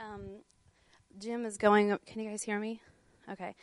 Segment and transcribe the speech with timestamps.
[0.00, 0.40] Um,
[1.18, 1.96] Jim is going.
[2.06, 2.80] Can you guys hear me?
[3.30, 3.54] Okay.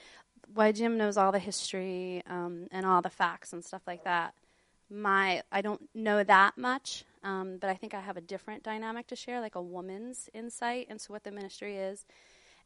[0.53, 4.33] Why Jim knows all the history um, and all the facts and stuff like that.
[4.89, 9.07] My I don't know that much, um, but I think I have a different dynamic
[9.07, 12.05] to share, like a woman's insight into what the ministry is.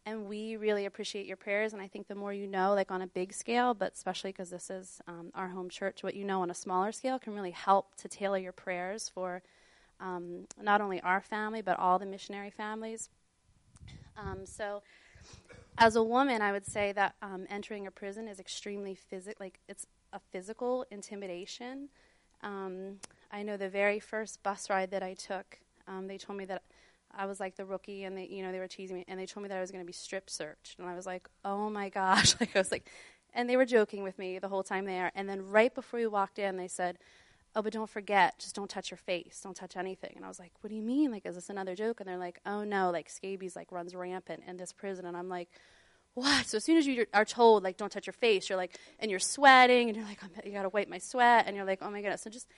[0.06, 1.74] And we really appreciate your prayers.
[1.74, 4.50] And I think the more you know, like on a big scale, but especially because
[4.50, 7.52] this is um, our home church, what you know on a smaller scale can really
[7.52, 9.44] help to tailor your prayers for
[10.00, 13.10] um, not only our family, but all the missionary families.
[14.22, 14.82] Um, so,
[15.78, 19.60] as a woman, I would say that um, entering a prison is extremely physical, like
[19.68, 21.90] it's a physical intimidation.
[22.44, 22.98] Um,
[23.32, 26.64] I know the very first bus ride that I took, um, they told me that
[27.16, 29.26] I was like the rookie, and they, you know, they were teasing me, and they
[29.26, 31.70] told me that I was going to be strip searched, and I was like, oh
[31.70, 32.90] my gosh, like I was like,
[33.34, 36.08] and they were joking with me the whole time there, and then right before we
[36.08, 36.98] walked in, they said,
[37.56, 40.40] oh, but don't forget, just don't touch your face, don't touch anything, and I was
[40.40, 42.00] like, what do you mean, like, is this another joke?
[42.00, 45.30] And they're like, oh no, like scabies like runs rampant in this prison, and I'm
[45.30, 45.50] like.
[46.14, 46.46] What?
[46.46, 49.10] So as soon as you are told like don't touch your face, you're like and
[49.10, 52.02] you're sweating and you're like you gotta wipe my sweat and you're like oh my
[52.02, 52.24] goodness.
[52.24, 52.50] So just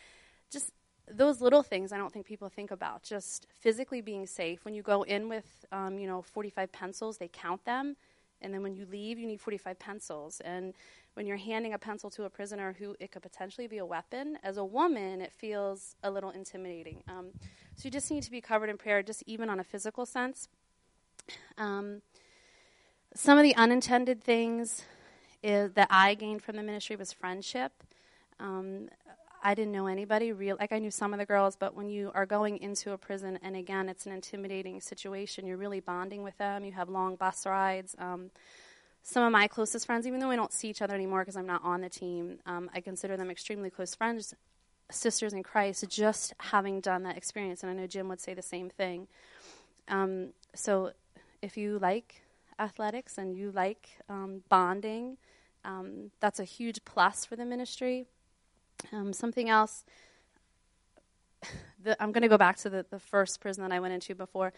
[0.52, 0.72] just
[1.11, 3.03] those little things I don't think people think about.
[3.03, 4.63] Just physically being safe.
[4.66, 7.95] When you go in with, um, you know, 45 pencils, they count them.
[8.41, 10.41] And then when you leave, you need 45 pencils.
[10.41, 10.73] And
[11.14, 14.38] when you're handing a pencil to a prisoner who it could potentially be a weapon,
[14.44, 17.03] as a woman, it feels a little intimidating.
[17.08, 17.28] Um,
[17.75, 20.47] so you just need to be covered in prayer, just even on a physical sense.
[21.58, 22.02] Um,
[23.16, 24.84] some of the unintended things
[25.44, 27.72] is, that I gained from the ministry was friendship.
[28.39, 28.89] Um,
[29.45, 32.11] I didn't know anybody real like I knew some of the girls, but when you
[32.16, 36.38] are going into a prison and again it's an intimidating situation, you're really bonding with
[36.38, 36.64] them.
[36.64, 37.94] You have long bus rides.
[38.00, 38.31] Um,
[39.03, 41.45] some of my closest friends, even though we don't see each other anymore because I'm
[41.45, 44.33] not on the team, um, I consider them extremely close friends,
[44.89, 45.85] sisters in Christ.
[45.89, 49.07] Just having done that experience, and I know Jim would say the same thing.
[49.89, 50.93] Um, so,
[51.41, 52.21] if you like
[52.57, 55.17] athletics and you like um, bonding,
[55.65, 58.05] um, that's a huge plus for the ministry.
[58.94, 59.83] Um, something else,
[61.83, 64.16] the, I'm going to go back to the, the first prison that I went into
[64.16, 64.53] before.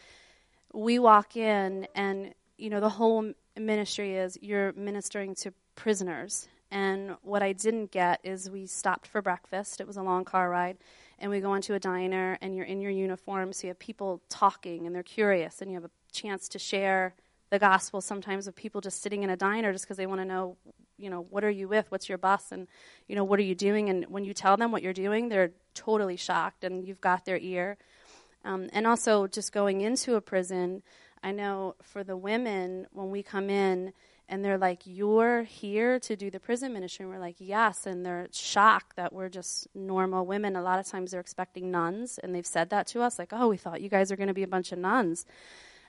[0.71, 6.47] We walk in, and you know the whole ministry is you're ministering to prisoners.
[6.71, 9.79] And what I didn't get is we stopped for breakfast.
[9.79, 10.77] It was a long car ride.
[11.19, 14.21] And we go into a diner, and you're in your uniform, so you have people
[14.27, 17.15] talking, and they're curious, and you have a chance to share
[17.51, 20.25] the gospel sometimes with people just sitting in a diner just because they want to
[20.25, 20.57] know
[20.97, 21.91] you know, what are you with?
[21.91, 22.51] What's your bus?
[22.51, 22.67] And,
[23.07, 23.89] you know, what are you doing?
[23.89, 27.37] And when you tell them what you're doing, they're totally shocked and you've got their
[27.37, 27.77] ear.
[28.43, 30.83] Um, and also, just going into a prison,
[31.25, 33.93] I know for the women, when we come in
[34.29, 37.03] and they're like, You're here to do the prison ministry.
[37.03, 37.87] And we're like, Yes.
[37.87, 40.55] And they're shocked that we're just normal women.
[40.55, 43.47] A lot of times they're expecting nuns, and they've said that to us, like, Oh,
[43.47, 45.25] we thought you guys are going to be a bunch of nuns.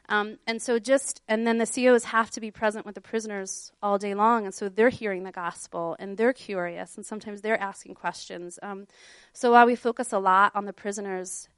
[0.08, 3.72] Um, and so just, and then the COs have to be present with the prisoners
[3.82, 4.46] all day long.
[4.46, 8.58] And so they're hearing the gospel and they're curious and sometimes they're asking questions.
[8.62, 8.86] Um,
[9.32, 11.48] so while we focus a lot on the prisoners,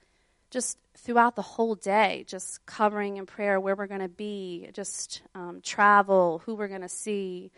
[0.50, 5.22] just throughout the whole day, just covering in prayer where we're going to be, just
[5.34, 7.50] um, travel, who we're going to see,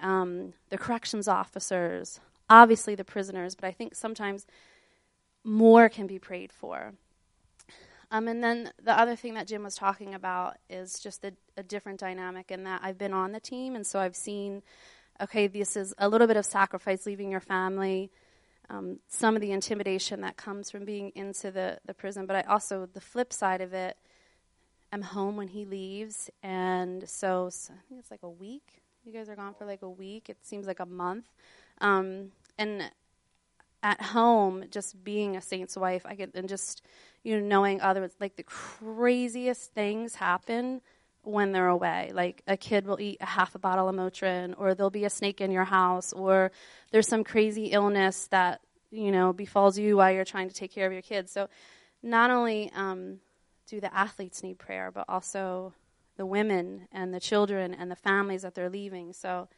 [0.00, 2.20] um, the corrections officers,
[2.50, 4.46] obviously the prisoners, but I think sometimes
[5.44, 6.92] more can be prayed for.
[8.10, 11.62] Um, and then the other thing that Jim was talking about is just a, a
[11.62, 14.62] different dynamic in that I've been on the team, and so I've seen,
[15.20, 18.10] okay, this is a little bit of sacrifice, leaving your family,
[18.68, 22.42] um, some of the intimidation that comes from being into the, the prison, but I
[22.42, 23.96] also, the flip side of it,
[24.92, 28.82] I'm home when he leaves, and so, so I think it's like a week.
[29.04, 30.28] You guys are gone for like a week.
[30.28, 31.26] It seems like a month.
[31.80, 32.90] Um, and
[33.82, 36.82] at home, just being a saint's wife, I get and just
[37.22, 40.80] you know knowing others like the craziest things happen
[41.26, 42.12] when they're away.
[42.14, 45.10] Like a kid will eat a half a bottle of Motrin, or there'll be a
[45.10, 46.52] snake in your house, or
[46.92, 48.60] there's some crazy illness that
[48.90, 51.32] you know befalls you while you're trying to take care of your kids.
[51.32, 51.48] So
[52.02, 53.18] not only um,
[53.66, 55.74] do the athletes need prayer, but also
[56.16, 59.12] the women and the children and the families that they're leaving.
[59.12, 59.48] So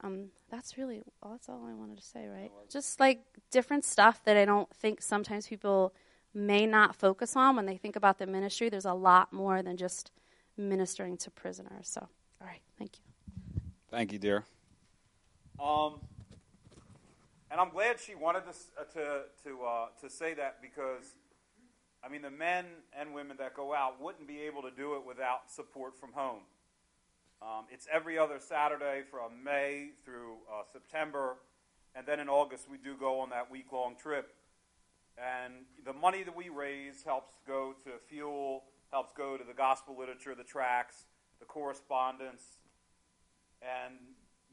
[0.00, 2.50] um, that's really well, that's all I wanted to say, right?
[2.70, 3.20] Just like
[3.50, 5.94] different stuff that I don't think sometimes people
[6.32, 8.70] may not focus on when they think about the ministry.
[8.70, 10.10] There's a lot more than just
[10.56, 11.88] ministering to prisoners.
[11.88, 12.00] So,
[12.40, 13.04] all right, thank you.
[13.90, 14.44] Thank you, dear.
[15.60, 16.00] Um,
[17.50, 18.50] and I'm glad she wanted to
[18.80, 21.14] uh, to to, uh, to say that because,
[22.02, 22.64] I mean, the men
[22.98, 26.40] and women that go out wouldn't be able to do it without support from home.
[27.42, 31.36] Um, it's every other Saturday from May through uh, September,
[31.94, 34.32] and then in August we do go on that week long trip.
[35.18, 35.52] And
[35.84, 40.34] the money that we raise helps go to fuel helps go to the gospel literature,
[40.34, 41.06] the tracts,
[41.40, 42.42] the correspondence,
[43.62, 43.94] and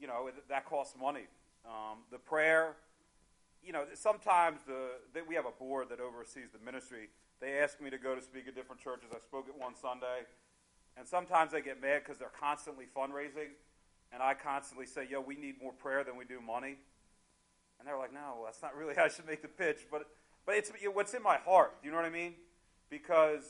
[0.00, 1.26] you know that costs money.
[1.64, 2.76] Um, the prayer,
[3.62, 7.10] you know, sometimes the, that we have a board that oversees the ministry.
[7.40, 9.10] They ask me to go to speak at different churches.
[9.12, 10.24] I spoke at one Sunday,
[10.96, 13.52] and sometimes they get mad because they're constantly fundraising,
[14.12, 16.78] and I constantly say, "Yo, we need more prayer than we do money."
[17.78, 20.08] And they're like, "No, that's not really how I should make the pitch." But
[20.46, 21.82] but it's what's in my heart.
[21.82, 22.34] Do you know what I mean?
[22.88, 23.44] Because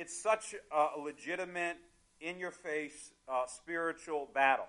[0.00, 1.76] it's such a legitimate,
[2.22, 4.64] in-your-face uh, spiritual battle.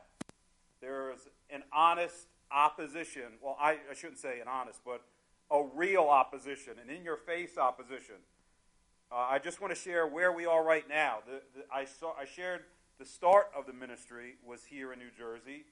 [0.81, 1.19] There's
[1.49, 3.39] an honest opposition.
[3.41, 5.01] Well, I, I shouldn't say an honest, but
[5.49, 8.15] a real opposition, an in your face opposition.
[9.09, 11.19] Uh, I just want to share where we are right now.
[11.25, 12.63] The, the, I, saw, I shared
[12.99, 15.63] the start of the ministry was here in New Jersey.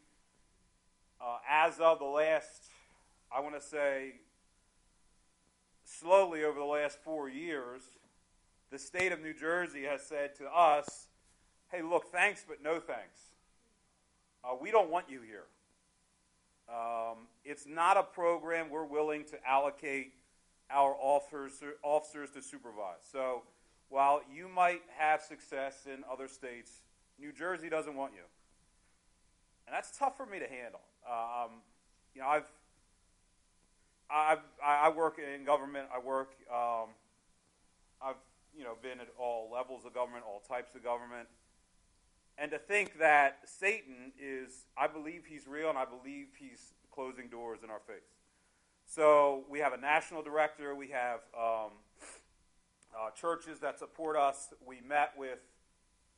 [1.19, 2.69] Uh, as of the last,
[3.29, 4.13] I want to say,
[5.83, 7.81] slowly over the last four years,
[8.71, 11.07] the state of New Jersey has said to us,
[11.71, 13.19] hey, look, thanks, but no thanks.
[14.43, 15.45] Uh, we don't want you here.
[16.69, 20.13] Um, it's not a program we're willing to allocate
[20.69, 23.01] our officers, officers to supervise.
[23.11, 23.41] So
[23.89, 26.71] while you might have success in other states,
[27.19, 28.21] New Jersey doesn't want you.
[29.65, 30.81] And that's tough for me to handle.
[31.07, 31.51] Um,
[32.13, 32.45] you know, I've,
[34.11, 35.87] I've, I work in government.
[35.93, 36.89] I work, um,
[38.01, 38.15] I've,
[38.57, 41.27] you know, been at all levels of government, all types of government.
[42.37, 47.27] And to think that Satan is, I believe he's real and I believe he's closing
[47.27, 48.15] doors in our face.
[48.85, 51.71] So we have a national director, we have um,
[52.97, 54.53] uh, churches that support us.
[54.65, 55.39] We met with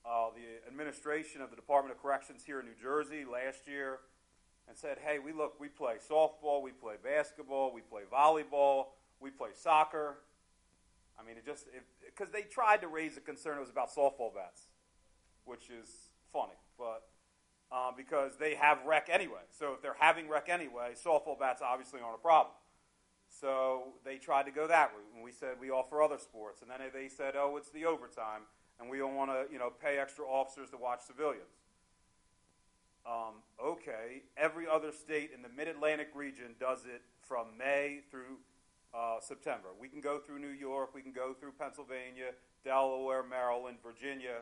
[0.05, 3.99] uh, the administration of the Department of Corrections here in New Jersey last year
[4.67, 8.85] and said, hey, we look, we play softball, we play basketball, we play volleyball,
[9.19, 10.17] we play soccer.
[11.21, 11.67] I mean, it just,
[12.05, 14.63] because they tried to raise a concern, it was about softball bats,
[15.45, 15.89] which is
[16.33, 17.03] funny, but
[17.71, 19.41] uh, because they have rec anyway.
[19.51, 22.55] So if they're having rec anyway, softball bats obviously aren't a problem.
[23.29, 26.69] So they tried to go that route, and we said we offer other sports, and
[26.69, 28.41] then they said, oh, it's the overtime,
[28.79, 31.43] and we don't want to, you know, pay extra officers to watch civilians.
[33.05, 38.37] Um, okay, every other state in the Mid-Atlantic region does it from May through
[38.93, 39.69] uh, September.
[39.79, 42.31] We can go through New York, we can go through Pennsylvania,
[42.63, 44.39] Delaware, Maryland, Virginia,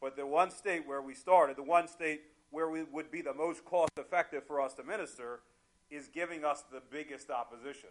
[0.00, 3.34] but the one state where we started, the one state where we would be the
[3.34, 5.40] most cost effective for us to minister,
[5.90, 7.90] is giving us the biggest opposition.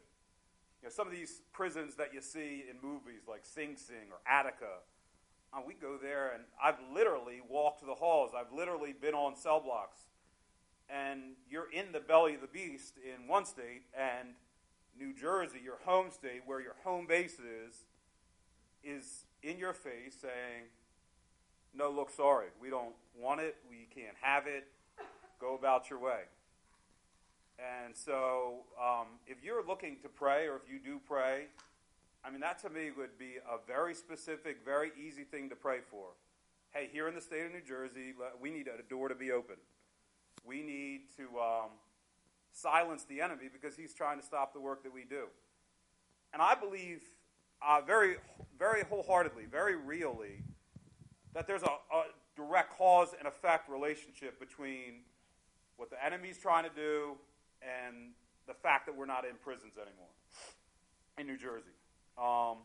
[0.81, 4.19] You know, some of these prisons that you see in movies like Sing Sing or
[4.27, 4.81] Attica,
[5.53, 8.31] uh, we go there and I've literally walked the halls.
[8.38, 9.97] I've literally been on cell blocks.
[10.89, 14.29] And you're in the belly of the beast in one state, and
[14.99, 17.85] New Jersey, your home state, where your home base is,
[18.83, 20.65] is in your face saying,
[21.73, 24.67] no, look, sorry, we don't want it, we can't have it,
[25.39, 26.21] go about your way.
[27.59, 31.45] And so, um, if you're looking to pray, or if you do pray,
[32.23, 35.79] I mean, that to me would be a very specific, very easy thing to pray
[35.89, 36.07] for.
[36.71, 39.55] Hey, here in the state of New Jersey, we need a door to be open.
[40.45, 41.69] We need to um,
[42.57, 45.25] silence the enemy because he's trying to stop the work that we do.
[46.33, 47.01] And I believe
[47.65, 48.15] uh, very,
[48.57, 50.44] very wholeheartedly, very really,
[51.33, 52.04] that there's a, a
[52.36, 55.02] direct cause and effect relationship between
[55.78, 57.16] what the enemy's trying to do
[57.61, 58.11] and
[58.47, 60.07] the fact that we're not in prisons anymore
[61.18, 61.76] in New Jersey.
[62.18, 62.57] Um,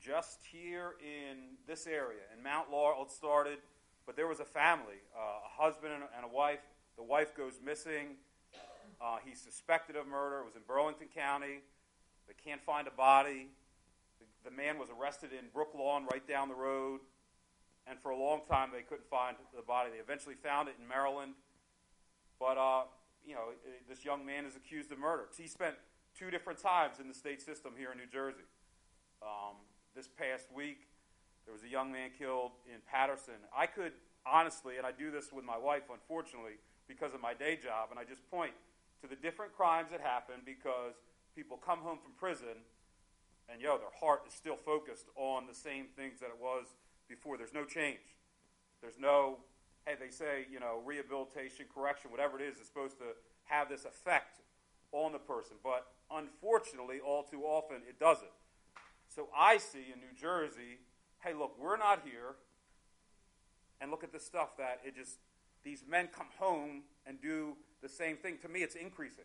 [0.00, 3.58] just here in this area, in Mount Laurel, it started,
[4.06, 6.60] but there was a family, uh, a husband and a wife.
[6.96, 8.16] The wife goes missing.
[9.00, 10.40] Uh, he's suspected of murder.
[10.40, 11.60] It was in Burlington County.
[12.26, 13.48] They can't find a body.
[14.44, 17.00] The man was arrested in Brooklawn, right down the road,
[17.86, 19.90] and for a long time they couldn't find the body.
[19.90, 21.32] They eventually found it in Maryland,
[22.38, 22.82] but uh,
[23.26, 23.56] you know
[23.88, 25.28] this young man is accused of murder.
[25.36, 25.76] He spent
[26.18, 28.44] two different times in the state system here in New Jersey.
[29.22, 29.56] Um,
[29.96, 30.88] this past week,
[31.46, 33.40] there was a young man killed in Paterson.
[33.56, 33.92] I could
[34.26, 37.98] honestly, and I do this with my wife, unfortunately, because of my day job, and
[37.98, 38.52] I just point
[39.02, 40.94] to the different crimes that happen because
[41.34, 42.62] people come home from prison
[43.48, 46.66] and yo, their heart is still focused on the same things that it was
[47.08, 47.36] before.
[47.36, 48.16] There's no change.
[48.80, 49.38] There's no,
[49.86, 53.84] hey, they say, you know, rehabilitation, correction, whatever it is, is supposed to have this
[53.84, 54.40] effect
[54.92, 55.56] on the person.
[55.62, 58.32] But unfortunately, all too often, it doesn't.
[59.08, 60.80] So I see in New Jersey,
[61.22, 62.36] hey, look, we're not here.
[63.80, 65.18] And look at the stuff that it just,
[65.64, 68.38] these men come home and do the same thing.
[68.42, 69.24] To me, it's increasing.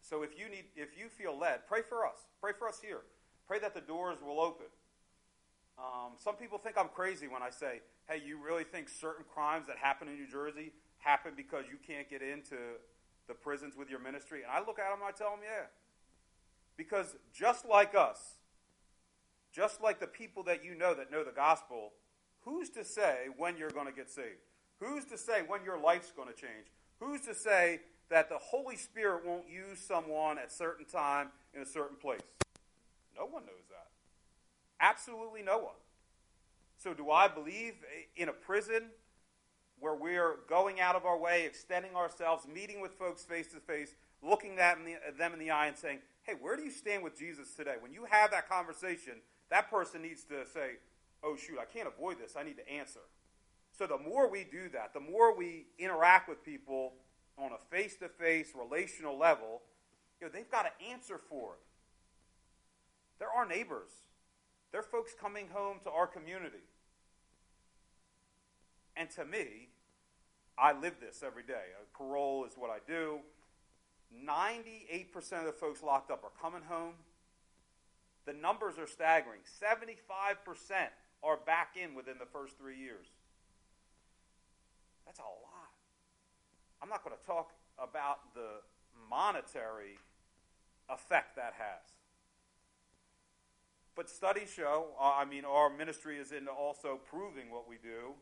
[0.00, 2.18] So if you need, if you feel led, pray for us.
[2.40, 3.00] Pray for us here.
[3.46, 4.66] Pray that the doors will open.
[5.78, 9.66] Um, some people think I'm crazy when I say, hey, you really think certain crimes
[9.66, 12.56] that happen in New Jersey happen because you can't get into
[13.26, 14.42] the prisons with your ministry?
[14.42, 15.66] And I look at them and I tell them, yeah.
[16.76, 18.36] Because just like us,
[19.52, 21.92] just like the people that you know that know the gospel,
[22.44, 24.42] who's to say when you're going to get saved?
[24.80, 26.66] Who's to say when your life's going to change?
[27.00, 31.62] Who's to say that the Holy Spirit won't use someone at a certain time in
[31.62, 32.20] a certain place?
[33.16, 33.88] No one knows that.
[34.80, 35.74] Absolutely no one.
[36.76, 37.74] So, do I believe
[38.16, 38.90] in a prison
[39.80, 43.94] where we're going out of our way, extending ourselves, meeting with folks face to face,
[44.22, 44.78] looking at
[45.18, 47.74] them in the eye and saying, hey, where do you stand with Jesus today?
[47.80, 49.14] When you have that conversation,
[49.50, 50.72] that person needs to say,
[51.22, 52.34] oh, shoot, I can't avoid this.
[52.38, 53.00] I need to answer.
[53.76, 56.92] So the more we do that, the more we interact with people
[57.36, 59.62] on a face to face relational level,
[60.20, 61.60] you know, they've got to answer for it.
[63.18, 63.90] They're our neighbors.
[64.70, 66.64] They're folks coming home to our community.
[68.96, 69.68] And to me,
[70.56, 71.64] I live this every day.
[71.96, 73.18] Parole is what I do.
[74.24, 76.94] 98% of the folks locked up are coming home.
[78.26, 79.40] The numbers are staggering.
[79.60, 80.36] 75%
[81.22, 83.06] are back in within the first three years.
[85.06, 85.72] That's a lot.
[86.82, 88.60] I'm not going to talk about the
[89.08, 89.98] monetary
[90.88, 91.94] effect that has.
[93.96, 98.14] But studies show, uh, I mean, our ministry is into also proving what we do,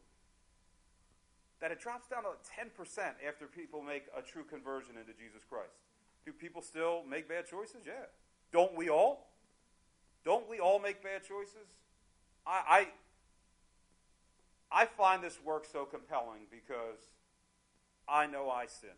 [1.61, 5.79] that it drops down to 10% after people make a true conversion into Jesus Christ.
[6.27, 7.83] Do people still make bad choices?
[7.87, 8.11] Yeah.
[8.53, 9.31] Don't we all?
[10.25, 11.71] Don't we all make bad choices?
[12.47, 12.87] I, I,
[14.73, 17.11] I find this work so compelling because
[18.09, 18.91] I know I sin.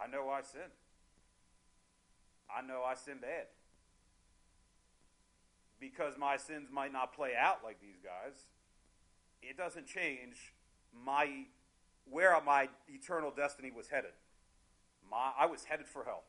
[0.00, 0.70] I know I sin.
[2.54, 3.46] I know I sin bad
[5.82, 8.46] because my sins might not play out like these guys,
[9.42, 10.54] it doesn't change
[10.94, 11.46] my
[12.08, 14.12] where my eternal destiny was headed.
[15.10, 16.22] My, I was headed for hell.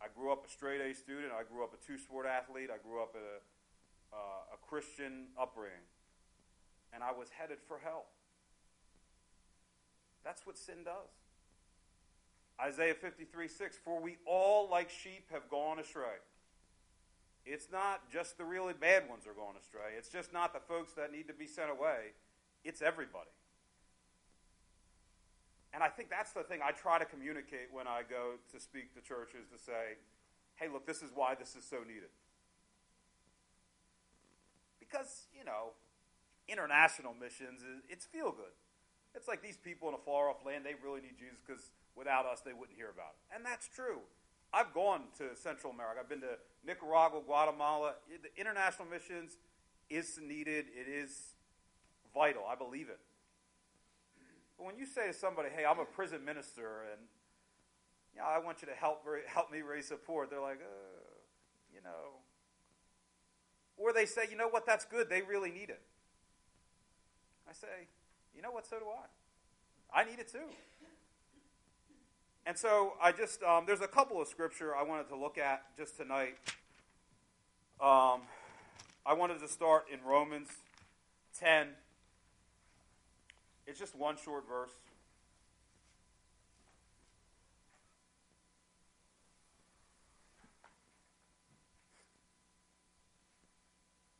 [0.00, 1.32] I grew up a straight A student.
[1.38, 2.70] I grew up a two sport athlete.
[2.72, 3.40] I grew up a,
[4.12, 5.86] uh, a Christian upbringing.
[6.92, 8.06] And I was headed for hell.
[10.24, 11.10] That's what sin does.
[12.60, 16.18] Isaiah 53 6 For we all, like sheep, have gone astray.
[17.46, 19.96] It's not just the really bad ones are going astray.
[19.96, 22.12] It's just not the folks that need to be sent away.
[22.64, 23.30] It's everybody.
[25.72, 28.92] And I think that's the thing I try to communicate when I go to speak
[28.94, 29.96] to churches to say,
[30.56, 32.10] hey, look, this is why this is so needed.
[34.90, 35.72] Because, you know,
[36.48, 38.52] international missions, it's feel good.
[39.14, 42.26] It's like these people in a far off land, they really need Jesus because without
[42.26, 43.34] us, they wouldn't hear about it.
[43.34, 44.00] And that's true.
[44.52, 46.00] I've gone to Central America.
[46.00, 47.94] I've been to Nicaragua, Guatemala.
[48.08, 49.38] The international missions
[49.88, 50.66] is needed.
[50.74, 51.34] It is
[52.12, 52.42] vital.
[52.48, 52.98] I believe it.
[54.58, 57.08] But when you say to somebody, "Hey, I'm a prison minister, and
[58.12, 61.14] you know, I want you to help help me raise support," they're like, uh,
[61.72, 62.19] you know,
[63.80, 64.66] or they say, "You know what?
[64.66, 65.08] That's good.
[65.08, 65.80] They really need it."
[67.48, 67.88] I say,
[68.34, 68.66] "You know what?
[68.66, 70.00] So do I.
[70.00, 70.48] I need it too."
[72.46, 75.62] And so I just, um, there's a couple of scripture I wanted to look at
[75.76, 76.36] just tonight.
[77.80, 78.22] Um,
[79.06, 80.48] I wanted to start in Romans
[81.38, 81.68] 10.
[83.66, 84.70] It's just one short verse.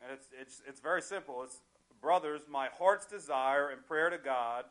[0.11, 1.43] it's, it's, it's very simple.
[1.43, 1.59] It's,
[2.01, 4.65] brothers, my heart's desire and prayer to God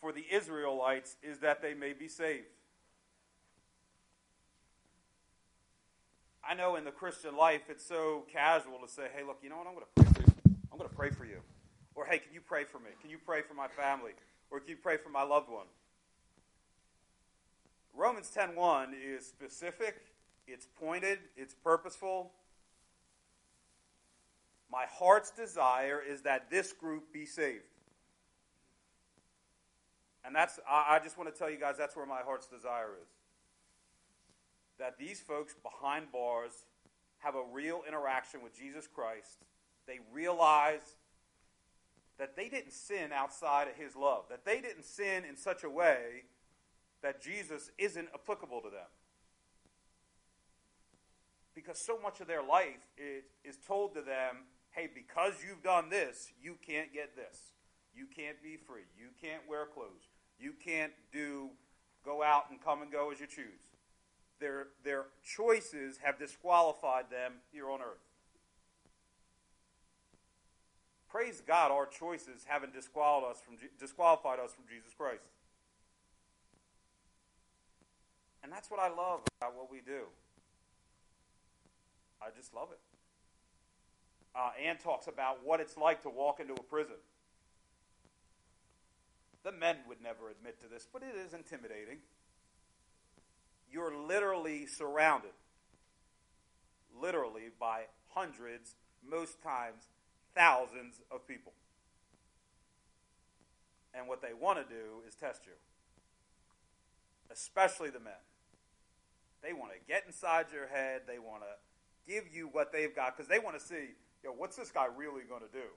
[0.00, 2.46] for the Israelites is that they may be saved.
[6.48, 9.56] I know in the Christian life it's so casual to say, hey, look, you know
[9.56, 9.66] what?
[9.66, 10.56] I'm going to pray for you.
[10.72, 11.40] I'm going to pray for you.
[11.94, 12.90] Or, hey, can you pray for me?
[13.00, 14.12] Can you pray for my family?
[14.50, 15.66] Or can you pray for my loved one?
[17.94, 19.96] Romans 10.1 is specific,
[20.46, 22.32] it's pointed, it's purposeful.
[24.70, 27.64] My heart's desire is that this group be saved.
[30.24, 32.90] And that's, I, I just want to tell you guys, that's where my heart's desire
[33.02, 33.08] is.
[34.78, 36.52] That these folks behind bars
[37.18, 39.44] have a real interaction with Jesus Christ.
[39.86, 40.96] They realize
[42.18, 45.70] that they didn't sin outside of his love, that they didn't sin in such a
[45.70, 46.24] way
[47.02, 48.86] that Jesus isn't applicable to them.
[51.54, 54.44] Because so much of their life is, is told to them,
[54.80, 57.52] hey, because you've done this, you can't get this.
[57.94, 58.88] You can't be free.
[58.98, 60.08] You can't wear clothes.
[60.38, 61.50] You can't do
[62.04, 63.60] go out and come and go as you choose.
[64.40, 68.00] their, their choices have disqualified them here on earth.
[71.10, 75.28] Praise God, our choices haven't disqualified us from, disqualified us from Jesus Christ.
[78.42, 80.04] And that's what I love about what we do.
[82.22, 82.89] I just love it.
[84.40, 86.96] Uh, Ann talks about what it's like to walk into a prison.
[89.42, 91.98] The men would never admit to this, but it is intimidating.
[93.70, 95.32] You're literally surrounded,
[96.98, 97.82] literally by
[98.14, 99.88] hundreds, most times
[100.34, 101.52] thousands of people.
[103.92, 105.52] And what they want to do is test you,
[107.30, 108.22] especially the men.
[109.42, 111.02] They want to get inside your head.
[111.06, 113.90] They want to give you what they've got because they want to see,
[114.24, 115.68] yo, what's this guy really going to do?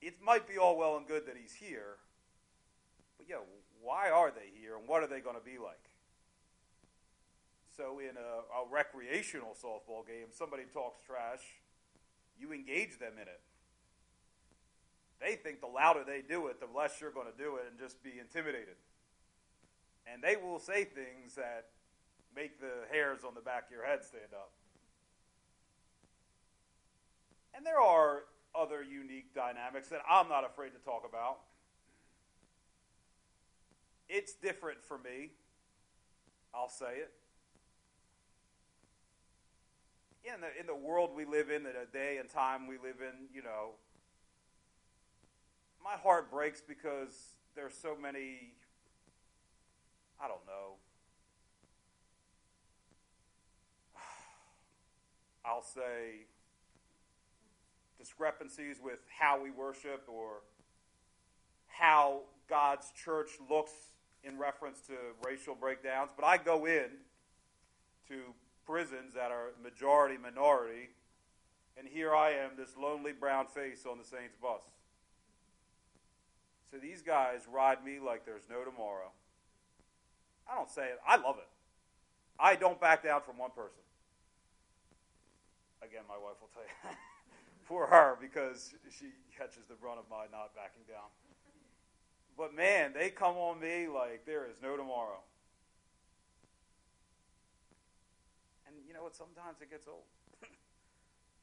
[0.00, 1.96] It might be all well and good that he's here,
[3.16, 3.42] but yo,
[3.82, 5.90] why are they here and what are they going to be like?
[7.76, 11.42] So, in a, a recreational softball game, somebody talks trash,
[12.38, 13.40] you engage them in it.
[15.20, 17.78] They think the louder they do it, the less you're going to do it and
[17.78, 18.76] just be intimidated.
[20.06, 21.66] And they will say things that
[22.36, 24.52] make the hairs on the back of your head stand up.
[27.56, 31.38] And there are other unique dynamics that I'm not afraid to talk about.
[34.08, 35.30] It's different for me.
[36.54, 37.12] I'll say it.
[40.24, 43.28] In the, in the world we live in, the day and time we live in,
[43.34, 43.72] you know,
[45.82, 48.54] my heart breaks because there's so many,
[50.18, 50.76] I don't know,
[55.44, 56.26] I'll say,
[58.04, 60.42] discrepancies with how we worship or
[61.66, 62.20] how
[62.50, 63.72] God's church looks
[64.22, 64.92] in reference to
[65.24, 66.10] racial breakdowns.
[66.14, 66.90] But I go in
[68.08, 68.34] to
[68.66, 70.90] prisons that are majority minority,
[71.78, 74.62] and here I am, this lonely brown face on the Saints bus.
[76.70, 79.12] So these guys ride me like there's no tomorrow.
[80.50, 81.48] I don't say it, I love it.
[82.38, 83.80] I don't back down from one person.
[85.82, 86.96] Again, my wife will tell you.
[87.64, 91.08] For her, because she catches the brunt of my not backing down.
[92.36, 95.20] But man, they come on me like there is no tomorrow.
[98.66, 99.16] And you know what?
[99.16, 100.04] Sometimes it gets old.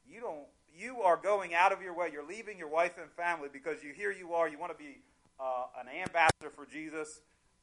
[0.08, 0.46] you don't.
[0.74, 2.08] You are going out of your way.
[2.12, 4.48] You're leaving your wife and family because you here you are.
[4.48, 4.98] You want to be
[5.40, 7.20] uh, an ambassador for Jesus,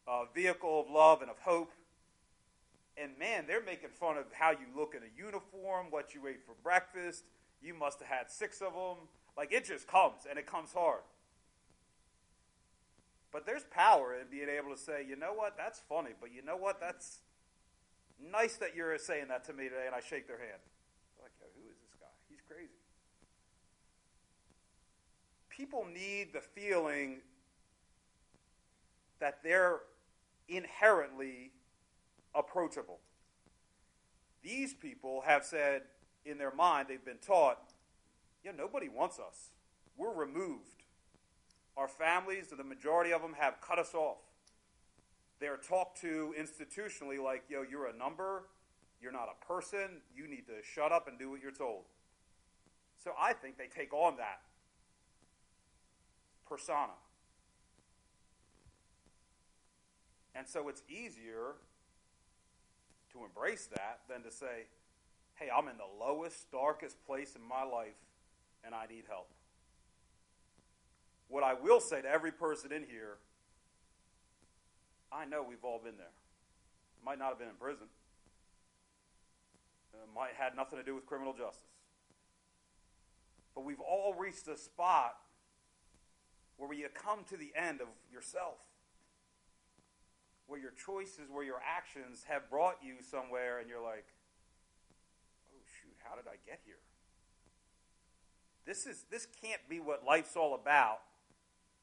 [0.07, 1.71] a vehicle of love and of hope
[3.01, 6.43] and man, they're making fun of how you look in a uniform, what you ate
[6.45, 7.23] for breakfast.
[7.61, 9.07] You must have had six of them.
[9.37, 11.01] Like it just comes, and it comes hard.
[13.31, 16.41] But there's power in being able to say, you know what, that's funny, but you
[16.41, 17.19] know what, that's
[18.31, 20.59] nice that you're saying that to me today, and I shake their hand.
[21.21, 22.07] like, who is this guy?
[22.27, 22.73] He's crazy.
[25.49, 27.19] People need the feeling
[29.19, 29.81] that they're
[30.47, 31.51] inherently
[32.33, 32.99] approachable.
[34.41, 35.83] These people have said
[36.25, 37.59] in their mind, they've been taught,
[38.43, 39.51] yeah, nobody wants us.
[39.97, 40.83] We're removed.
[41.77, 44.17] Our families, the majority of them, have cut us off.
[45.39, 48.43] They're talked to institutionally like, yo, you're a number,
[49.01, 51.83] you're not a person, you need to shut up and do what you're told.
[53.01, 54.41] So I think they take on that
[56.47, 56.91] persona.
[60.35, 61.55] And so it's easier
[63.13, 64.67] to embrace that than to say,
[65.39, 67.97] hey, I'm in the lowest, darkest place in my life
[68.63, 69.29] and I need help.
[71.29, 73.17] What I will say to every person in here,
[75.11, 76.13] I know we've all been there.
[77.05, 77.87] Might not have been in prison.
[79.93, 81.63] It might had nothing to do with criminal justice.
[83.55, 85.15] But we've all reached a spot
[86.57, 88.57] where you come to the end of yourself
[90.49, 94.05] where your choices, where your actions have brought you somewhere, and you're like,
[96.03, 96.79] how did I get here?
[98.65, 100.99] This, is, this can't be what life's all about,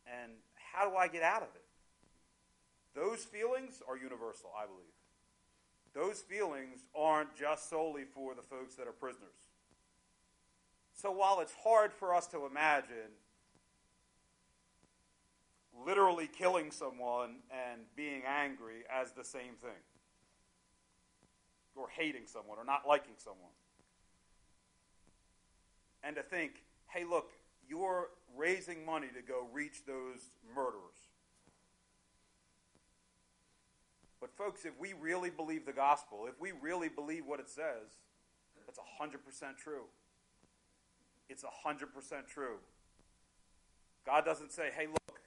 [0.06, 1.64] and how do I get out of it?
[2.94, 4.86] Those feelings are universal, I believe.
[5.94, 9.50] Those feelings aren't just solely for the folks that are prisoners.
[10.94, 13.12] So while it's hard for us to imagine
[15.84, 19.82] literally killing someone and being angry as the same thing,
[21.74, 23.52] or hating someone, or not liking someone.
[26.06, 27.32] And to think, hey, look,
[27.68, 30.20] you're raising money to go reach those
[30.54, 31.10] murderers.
[34.20, 37.98] But, folks, if we really believe the gospel, if we really believe what it says,
[38.64, 39.84] that's 100% true.
[41.28, 42.56] It's 100% true.
[44.04, 45.20] God doesn't say, hey, look,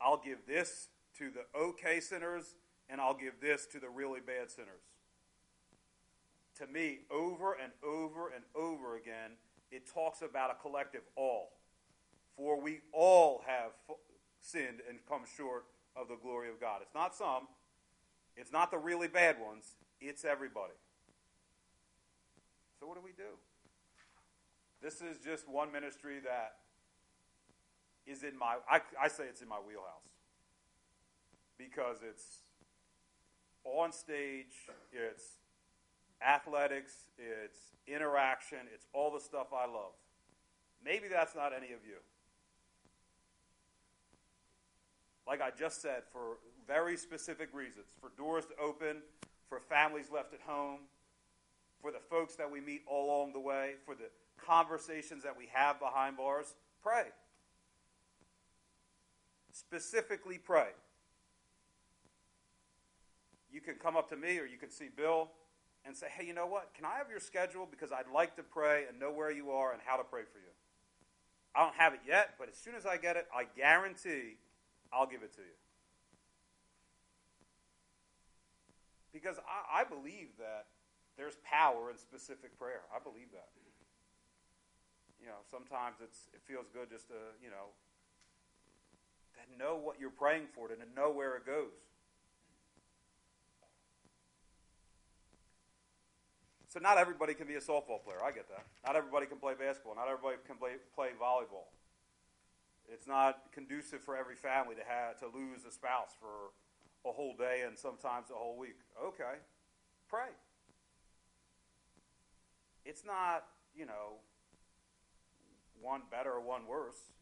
[0.00, 2.54] I'll give this to the okay sinners
[2.88, 4.82] and I'll give this to the really bad sinners.
[6.58, 9.32] To me, over and over and over again,
[9.74, 11.50] it talks about a collective all.
[12.36, 13.72] For we all have
[14.40, 15.64] sinned and come short
[15.96, 16.78] of the glory of God.
[16.82, 17.48] It's not some,
[18.36, 20.74] it's not the really bad ones, it's everybody.
[22.78, 23.34] So, what do we do?
[24.80, 26.56] This is just one ministry that
[28.06, 30.02] is in my, I, I say it's in my wheelhouse
[31.58, 32.40] because it's
[33.64, 35.24] on stage, it's
[36.24, 39.92] athletics, it's interaction, it's all the stuff I love.
[40.84, 41.96] Maybe that's not any of you.
[45.26, 48.98] Like I just said, for very specific reasons for doors to open,
[49.48, 50.80] for families left at home,
[51.80, 55.48] for the folks that we meet all along the way, for the conversations that we
[55.52, 56.54] have behind bars.
[56.82, 57.04] Pray.
[59.52, 60.68] Specifically, pray.
[63.52, 65.28] You can come up to me or you can see Bill
[65.86, 66.72] and say, hey, you know what?
[66.74, 67.68] Can I have your schedule?
[67.70, 70.38] Because I'd like to pray and know where you are and how to pray for
[70.38, 70.52] you.
[71.54, 74.38] I don't have it yet, but as soon as I get it, I guarantee
[74.92, 75.56] I'll give it to you.
[79.12, 80.66] Because I, I believe that
[81.16, 82.82] there's power in specific prayer.
[82.94, 83.48] I believe that.
[85.20, 87.72] You know, sometimes it's it feels good just to, you know,
[89.38, 91.72] to know what you're praying for, and to know where it goes.
[96.74, 98.18] So not everybody can be a softball player.
[98.20, 98.66] I get that.
[98.84, 99.94] Not everybody can play basketball.
[99.94, 101.70] Not everybody can play, play volleyball.
[102.92, 106.50] It's not conducive for every family to have to lose a spouse for
[107.08, 108.74] a whole day and sometimes a whole week.
[109.00, 109.38] Okay,
[110.08, 110.34] pray.
[112.84, 113.44] It's not,
[113.76, 114.18] you know,
[115.80, 117.12] one better or one worse.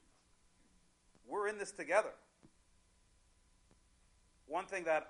[1.29, 2.15] We're in this together.
[4.47, 5.09] One thing that,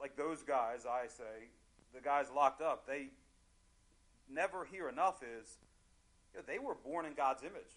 [0.00, 1.50] like those guys, I say,
[1.94, 3.10] the guys locked up, they
[4.30, 5.58] never hear enough is
[6.32, 7.76] you know, they were born in God's image.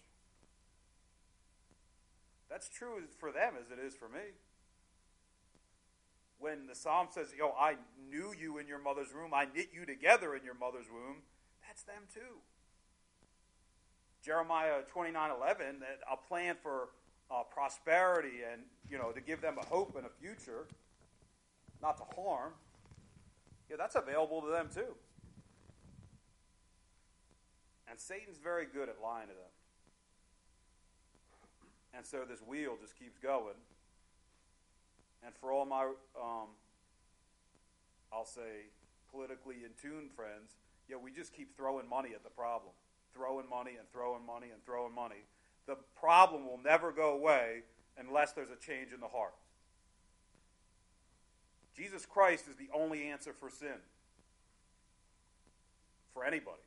[2.50, 4.34] That's true for them as it is for me.
[6.38, 7.76] When the psalm says, Yo, I
[8.10, 11.18] knew you in your mother's womb, I knit you together in your mother's womb,
[11.66, 12.40] that's them too.
[14.24, 16.88] Jeremiah 29 11, that a plan for
[17.30, 20.66] uh, prosperity and, you know, to give them a hope and a future,
[21.80, 22.52] not to harm.
[23.70, 24.94] Yeah, that's available to them too.
[27.90, 29.52] And Satan's very good at lying to them.
[31.92, 33.58] And so this wheel just keeps going.
[35.24, 36.48] And for all my, um,
[38.12, 38.70] I'll say,
[39.10, 40.54] politically in tune friends,
[40.88, 42.72] yeah, we just keep throwing money at the problem.
[43.12, 45.24] Throwing money and throwing money and throwing money.
[45.66, 47.62] The problem will never go away
[47.98, 49.34] unless there's a change in the heart.
[51.76, 53.78] Jesus Christ is the only answer for sin.
[56.14, 56.62] For anybody.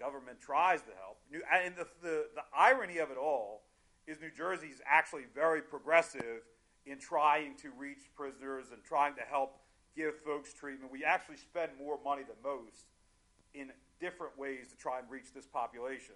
[0.00, 1.18] Government tries to help.
[1.52, 3.62] And the, the, the irony of it all
[4.06, 6.42] is New Jersey is actually very progressive
[6.86, 9.58] in trying to reach prisoners and trying to help
[9.94, 10.90] give folks treatment.
[10.90, 12.86] We actually spend more money than most
[13.54, 16.14] in different ways to try and reach this population.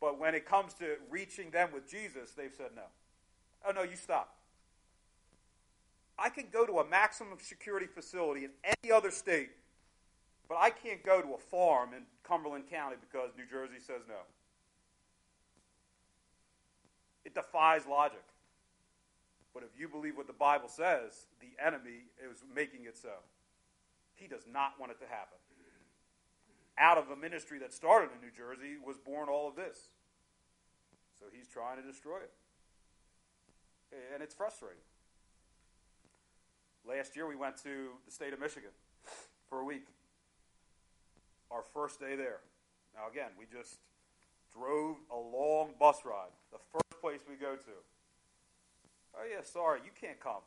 [0.00, 2.82] But when it comes to reaching them with Jesus, they've said no.
[3.66, 4.34] Oh, no, you stop.
[6.18, 8.50] I can go to a maximum security facility in
[8.82, 9.50] any other state
[10.48, 14.24] but I can't go to a farm in Cumberland County because New Jersey says no.
[17.24, 18.24] It defies logic.
[19.52, 23.20] But if you believe what the Bible says, the enemy is making it so.
[24.14, 25.36] He does not want it to happen.
[26.78, 29.90] Out of a ministry that started in New Jersey was born all of this.
[31.18, 32.32] So he's trying to destroy it.
[34.14, 34.82] And it's frustrating.
[36.88, 38.70] Last year we went to the state of Michigan
[39.48, 39.86] for a week
[41.50, 42.40] our first day there.
[42.94, 43.78] Now, again, we just
[44.52, 47.76] drove a long bus ride, the first place we go to.
[49.16, 50.42] Oh, yeah, sorry, you can't come.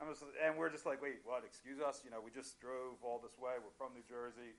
[0.08, 1.42] just, and we're just like, wait, what?
[1.46, 2.02] Excuse us?
[2.04, 3.52] You know, we just drove all this way.
[3.62, 4.54] We're from New Jersey.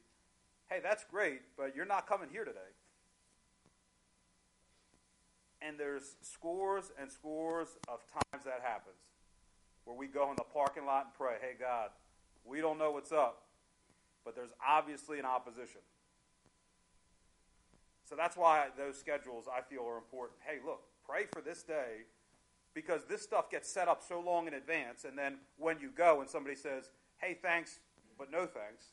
[0.70, 2.72] Hey, that's great, but you're not coming here today.
[5.62, 9.02] And there's scores and scores of times that happens
[9.86, 11.90] where we go in the parking lot and pray, hey, God,
[12.46, 13.47] we don't know what's up,
[14.28, 15.80] but there's obviously an opposition.
[18.04, 20.38] So that's why those schedules I feel are important.
[20.46, 22.04] Hey, look, pray for this day
[22.74, 26.20] because this stuff gets set up so long in advance, and then when you go
[26.20, 27.80] and somebody says, hey, thanks,
[28.20, 28.88] but no thanks.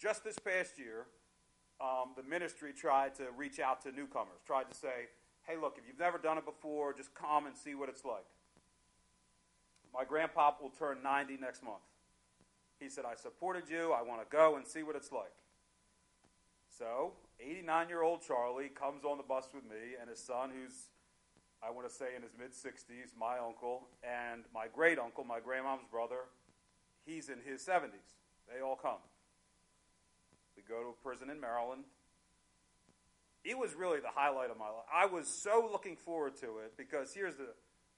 [0.00, 1.06] Just this past year,
[1.80, 5.08] um, the ministry tried to reach out to newcomers, tried to say,
[5.42, 8.26] hey, look, if you've never done it before, just come and see what it's like.
[9.92, 11.82] My grandpa will turn 90 next month.
[12.82, 13.92] He said, I supported you.
[13.92, 15.32] I want to go and see what it's like.
[16.78, 20.88] So, 89 year old Charlie comes on the bus with me and his son, who's
[21.62, 25.38] I want to say in his mid 60s, my uncle, and my great uncle, my
[25.38, 26.26] grandmom's brother,
[27.06, 28.18] he's in his 70s.
[28.52, 28.98] They all come.
[30.56, 31.84] We go to a prison in Maryland.
[33.44, 34.86] It was really the highlight of my life.
[34.92, 37.48] I was so looking forward to it because here's the,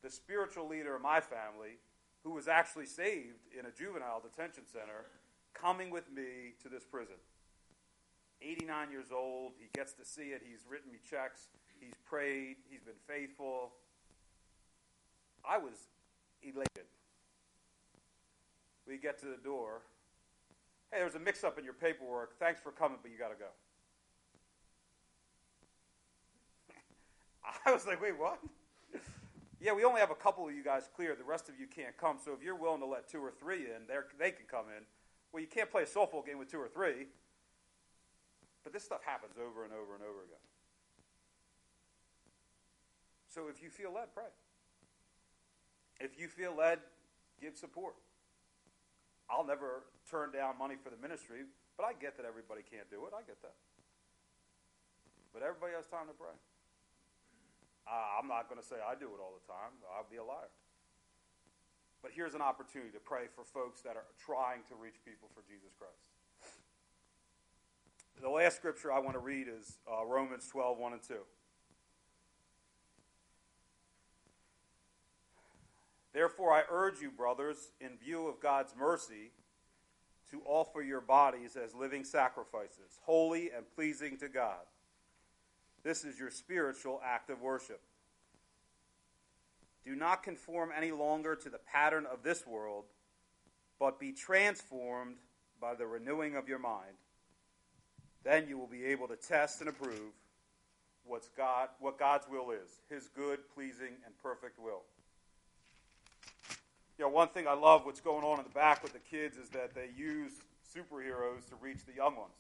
[0.03, 1.79] the spiritual leader of my family,
[2.25, 5.05] who was actually saved in a juvenile detention center,
[5.53, 7.17] coming with me to this prison.
[8.43, 9.53] 89 years old.
[9.59, 10.43] He gets to see it.
[10.45, 11.49] He's written me checks.
[11.79, 12.57] He's prayed.
[12.69, 13.73] He's been faithful.
[15.49, 15.75] I was
[16.43, 16.89] elated.
[18.89, 19.83] We get to the door.
[20.91, 22.39] Hey, there's a mix up in your paperwork.
[22.39, 23.51] Thanks for coming, but you got to go.
[27.67, 28.39] I was like, wait, what?
[29.65, 31.17] Yeah, we only have a couple of you guys clear.
[31.17, 32.19] The rest of you can't come.
[32.23, 34.85] So if you're willing to let two or three in, they can come in.
[35.33, 37.09] Well, you can't play a softball game with two or three.
[38.63, 40.45] But this stuff happens over and over and over again.
[43.33, 44.29] So if you feel led, pray.
[45.99, 46.81] If you feel led,
[47.41, 47.95] give support.
[49.31, 51.41] I'll never turn down money for the ministry,
[51.79, 53.13] but I get that everybody can't do it.
[53.17, 53.57] I get that.
[55.33, 56.37] But everybody has time to pray.
[57.87, 59.73] Uh, I'm not going to say I do it all the time.
[59.93, 60.51] I'll be a liar.
[62.03, 65.41] But here's an opportunity to pray for folks that are trying to reach people for
[65.49, 66.05] Jesus Christ.
[68.21, 71.15] The last scripture I want to read is uh, Romans 12, 1 and 2.
[76.13, 79.33] Therefore, I urge you, brothers, in view of God's mercy,
[80.31, 84.63] to offer your bodies as living sacrifices, holy and pleasing to God.
[85.85, 87.81] This is your spiritual act of worship.
[89.85, 92.85] Do not conform any longer to the pattern of this world,
[93.79, 95.17] but be transformed
[95.61, 96.97] by the renewing of your mind.
[98.25, 100.15] Then you will be able to test and approve
[101.05, 104.83] what's God, what God's will is, his good, pleasing, and perfect will
[106.99, 109.37] you know, one thing I love what's going on in the back with the kids
[109.37, 110.33] is that they use
[110.75, 112.35] superheroes to reach the young ones.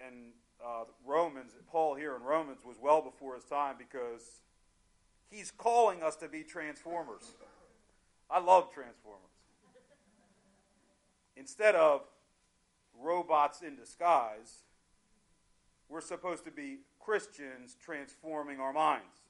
[0.00, 0.32] And
[0.64, 4.40] uh, Romans, Paul here in Romans was well before his time because
[5.30, 7.34] he's calling us to be transformers.
[8.30, 9.22] I love transformers.
[11.36, 12.02] Instead of
[12.98, 14.62] robots in disguise,
[15.88, 19.20] we're supposed to be Christians transforming our minds.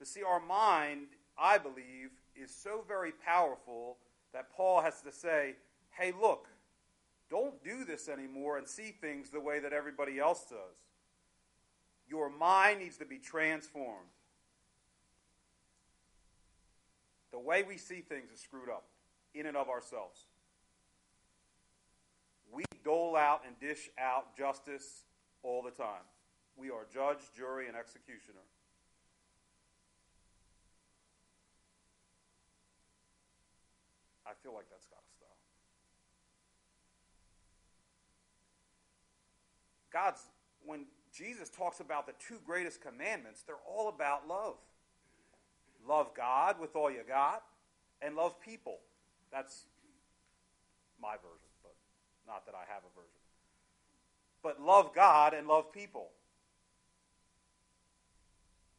[0.00, 1.06] To see, our mind
[1.38, 3.98] I believe, is so very powerful
[4.32, 5.56] that Paul has to say,
[5.90, 6.48] hey, look,
[7.28, 10.76] don't do this anymore and see things the way that everybody else does.
[12.08, 14.10] Your mind needs to be transformed.
[17.32, 18.84] The way we see things is screwed up
[19.34, 20.20] in and of ourselves.
[22.52, 25.02] We dole out and dish out justice
[25.42, 26.06] all the time.
[26.56, 28.40] We are judge, jury, and executioner.
[34.26, 35.36] I feel like that's got to stop.
[39.96, 40.20] God's,
[40.66, 44.56] when Jesus talks about the two greatest commandments, they're all about love.
[45.88, 47.42] Love God with all you got,
[48.02, 48.76] and love people.
[49.32, 49.64] That's
[51.00, 51.72] my version, but
[52.26, 53.22] not that I have a version.
[54.42, 56.08] But love God and love people.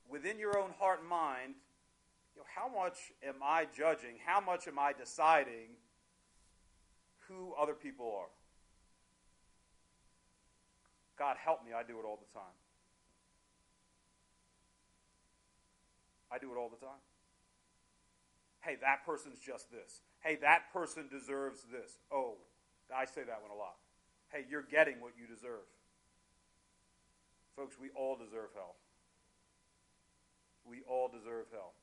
[0.08, 1.56] Within your own heart and mind,
[2.36, 4.18] you know, how much am I judging?
[4.24, 5.70] How much am I deciding
[7.28, 8.37] who other people are?
[11.18, 11.72] God, help me.
[11.74, 12.56] I do it all the time.
[16.32, 17.02] I do it all the time.
[18.62, 20.02] Hey, that person's just this.
[20.20, 21.98] Hey, that person deserves this.
[22.12, 22.36] Oh,
[22.94, 23.76] I say that one a lot.
[24.30, 25.66] Hey, you're getting what you deserve.
[27.56, 28.76] Folks, we all deserve hell.
[30.66, 31.74] We all deserve hell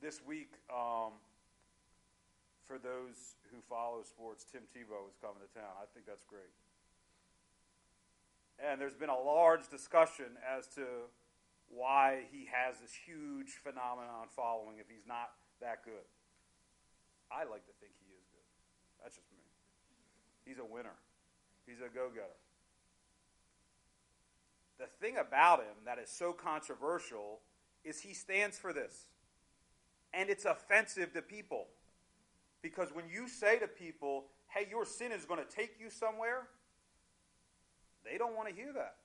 [0.00, 1.12] this week, um,
[2.70, 5.74] for those who follow sports, Tim Tebow is coming to town.
[5.82, 6.54] I think that's great.
[8.62, 11.10] And there's been a large discussion as to
[11.66, 16.06] why he has this huge phenomenon following if he's not that good.
[17.26, 18.46] I like to think he is good.
[19.02, 19.42] That's just me.
[20.46, 20.94] He's a winner.
[21.66, 22.38] He's a go-getter.
[24.78, 27.40] the thing about him that is so controversial
[27.82, 29.06] is he stands for this.
[30.14, 31.66] And it's offensive to people.
[32.62, 36.48] Because when you say to people, hey, your sin is going to take you somewhere,
[38.04, 38.96] they don't want to hear that.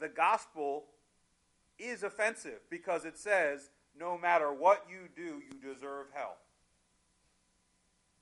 [0.00, 0.84] The gospel
[1.78, 6.36] is offensive because it says, no matter what you do, you deserve hell.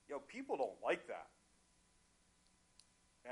[0.08, 1.28] Yo, people don't like that.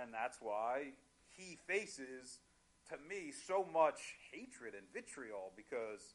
[0.00, 0.92] And that's why
[1.28, 2.38] he faces,
[2.88, 4.00] to me, so much
[4.33, 6.14] hatred and vitriol because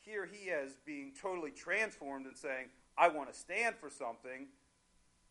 [0.00, 2.66] here he is being totally transformed and saying,
[2.96, 4.46] I want to stand for something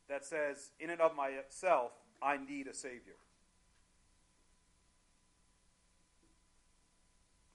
[0.10, 3.16] that says, in and of myself, I need a Savior.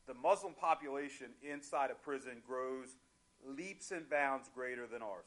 [0.06, 2.96] The Muslim population inside a prison grows
[3.46, 5.26] leaps and bounds greater than ours.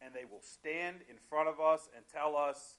[0.00, 2.76] And they will stand in front of us and tell us,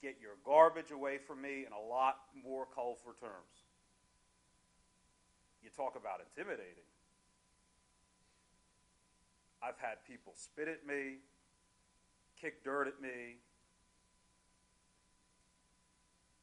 [0.00, 3.66] get your garbage away from me, in a lot more colorful terms.
[5.62, 6.87] You talk about intimidating.
[9.62, 11.18] I've had people spit at me,
[12.40, 13.42] kick dirt at me.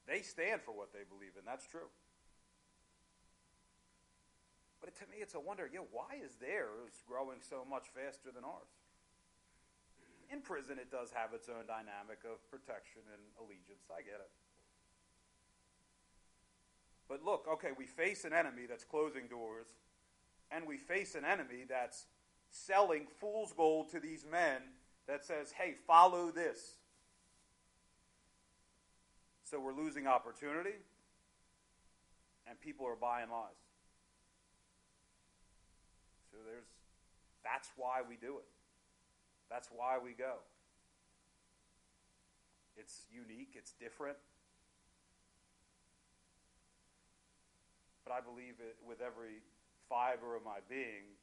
[0.08, 1.46] They stand for what they believe in.
[1.46, 1.90] That's true.
[4.82, 8.44] But to me, it's a wonder, yeah, why is theirs growing so much faster than
[8.44, 8.70] ours?
[10.30, 13.90] In prison, it does have its own dynamic of protection and allegiance.
[13.90, 14.30] I get it.
[17.08, 19.68] But look, okay, we face an enemy that's closing doors,
[20.52, 22.06] and we face an enemy that's
[22.50, 24.62] selling fool's gold to these men
[25.08, 26.76] that says, hey, follow this.
[29.44, 30.74] So we're losing opportunity,
[32.50, 33.52] and people are buying lies.
[36.32, 36.66] So there's
[37.44, 38.48] that's why we do it.
[39.52, 40.42] That's why we go.
[42.76, 44.18] It's unique, it's different.
[48.04, 49.42] But I believe it with every
[49.88, 51.15] fiber of my being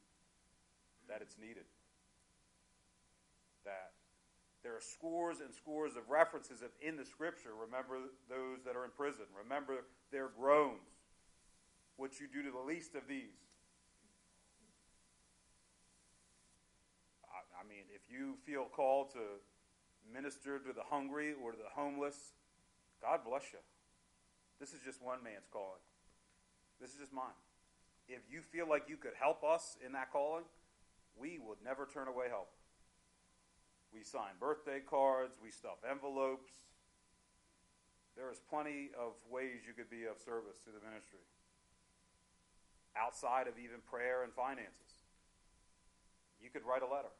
[1.07, 1.65] that it's needed.
[3.65, 3.91] That
[4.63, 7.51] there are scores and scores of references in the scripture.
[7.51, 9.25] Remember those that are in prison.
[9.35, 11.03] Remember their groans.
[11.97, 13.43] What you do to the least of these.
[17.27, 19.43] I, I mean, if you feel called to
[20.11, 22.33] minister to the hungry or the homeless,
[23.01, 23.59] God bless you.
[24.59, 25.83] This is just one man's calling.
[26.79, 27.35] This is just mine.
[28.07, 30.43] If you feel like you could help us in that calling,
[31.19, 32.49] we would never turn away help.
[33.93, 36.51] We sign birthday cards, we stuff envelopes.
[38.17, 41.25] There is plenty of ways you could be of service to the ministry
[42.93, 45.01] outside of even prayer and finances.
[46.41, 47.13] You could write a letter.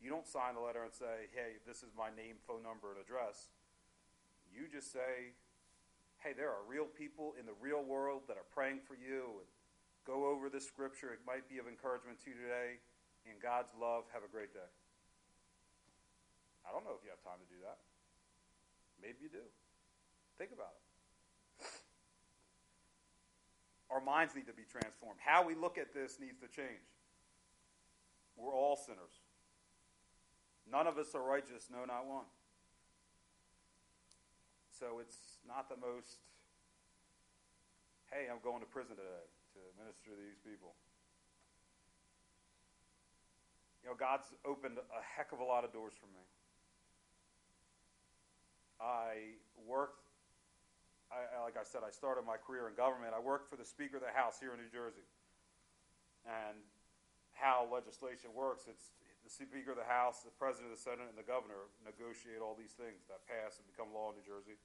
[0.00, 3.00] You don't sign the letter and say, hey, this is my name, phone number, and
[3.00, 3.50] address.
[4.52, 5.34] You just say,
[6.22, 9.48] hey, there are real people in the real world that are praying for you and
[10.08, 11.12] Go over this scripture.
[11.12, 12.80] It might be of encouragement to you today.
[13.28, 14.72] In God's love, have a great day.
[16.64, 17.76] I don't know if you have time to do that.
[19.04, 19.44] Maybe you do.
[20.40, 21.68] Think about it.
[23.92, 25.20] Our minds need to be transformed.
[25.20, 26.88] How we look at this needs to change.
[28.40, 29.20] We're all sinners.
[30.64, 32.28] None of us are righteous, no, not one.
[34.72, 36.24] So it's not the most,
[38.12, 40.78] hey, I'm going to prison today to minister to these people.
[43.82, 46.24] You know, God's opened a heck of a lot of doors for me.
[48.78, 50.06] I worked,
[51.10, 53.10] I, like I said, I started my career in government.
[53.16, 55.06] I worked for the Speaker of the House here in New Jersey.
[56.26, 56.58] And
[57.34, 58.94] how legislation works, it's
[59.24, 62.54] the Speaker of the House, the President of the Senate, and the Governor negotiate all
[62.58, 64.58] these things that pass and become law in New Jersey.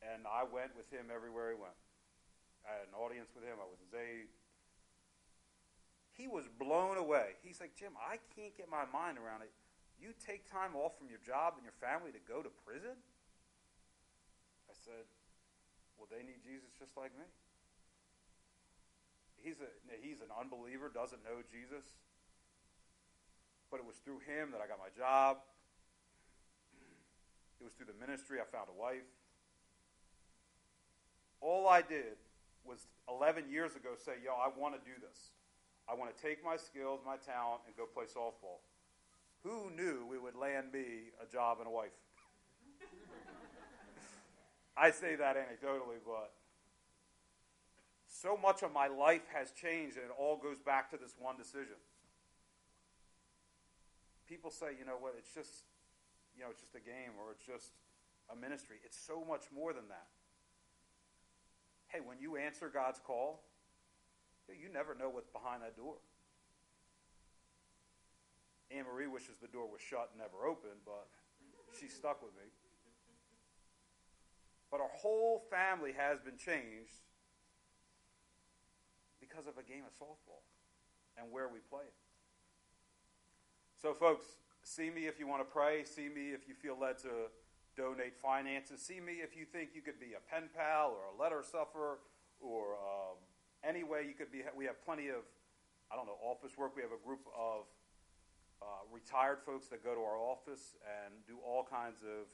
[0.00, 1.76] And I went with him everywhere he went.
[2.66, 3.56] I had an audience with him.
[3.60, 4.30] I was his aide.
[6.14, 7.40] He was blown away.
[7.40, 9.52] He's like, Jim, I can't get my mind around it.
[9.96, 12.96] You take time off from your job and your family to go to prison?
[14.68, 15.04] I said,
[15.96, 17.24] Well, they need Jesus just like me.
[19.40, 19.68] He's, a,
[20.04, 21.84] he's an unbeliever, doesn't know Jesus.
[23.72, 25.40] But it was through him that I got my job.
[27.60, 29.08] It was through the ministry I found a wife.
[31.40, 32.20] All I did
[32.64, 35.30] was 11 years ago say, yo, I want to do this.
[35.88, 38.62] I want to take my skills, my talent, and go play softball.
[39.42, 41.96] Who knew we would land me a job and a wife?
[44.76, 46.32] I say that anecdotally, but
[48.06, 51.36] so much of my life has changed, and it all goes back to this one
[51.36, 51.80] decision.
[54.28, 55.64] People say, you know what, it's just,
[56.36, 57.72] you know, it's just a game, or it's just
[58.30, 58.76] a ministry.
[58.84, 60.06] It's so much more than that.
[61.90, 63.42] Hey, when you answer God's call,
[64.48, 65.94] you never know what's behind that door.
[68.70, 71.06] Anne Marie wishes the door was shut and never opened, but
[71.78, 72.46] she's stuck with me.
[74.70, 77.02] But our whole family has been changed
[79.20, 80.46] because of a game of softball
[81.18, 81.94] and where we play it.
[83.82, 84.24] So, folks,
[84.62, 85.82] see me if you want to pray.
[85.84, 87.30] See me if you feel led to
[87.80, 88.84] donate finances.
[88.84, 92.04] See me if you think you could be a pen pal or a letter sufferer
[92.36, 93.16] or um,
[93.64, 94.44] any way you could be.
[94.52, 95.24] We have plenty of,
[95.88, 96.76] I don't know, office work.
[96.76, 97.64] We have a group of
[98.60, 102.28] uh, retired folks that go to our office and do all kinds of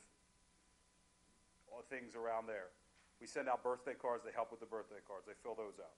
[1.71, 2.75] uh, things around there.
[3.23, 4.27] We send out birthday cards.
[4.27, 5.31] They help with the birthday cards.
[5.31, 5.95] They fill those out.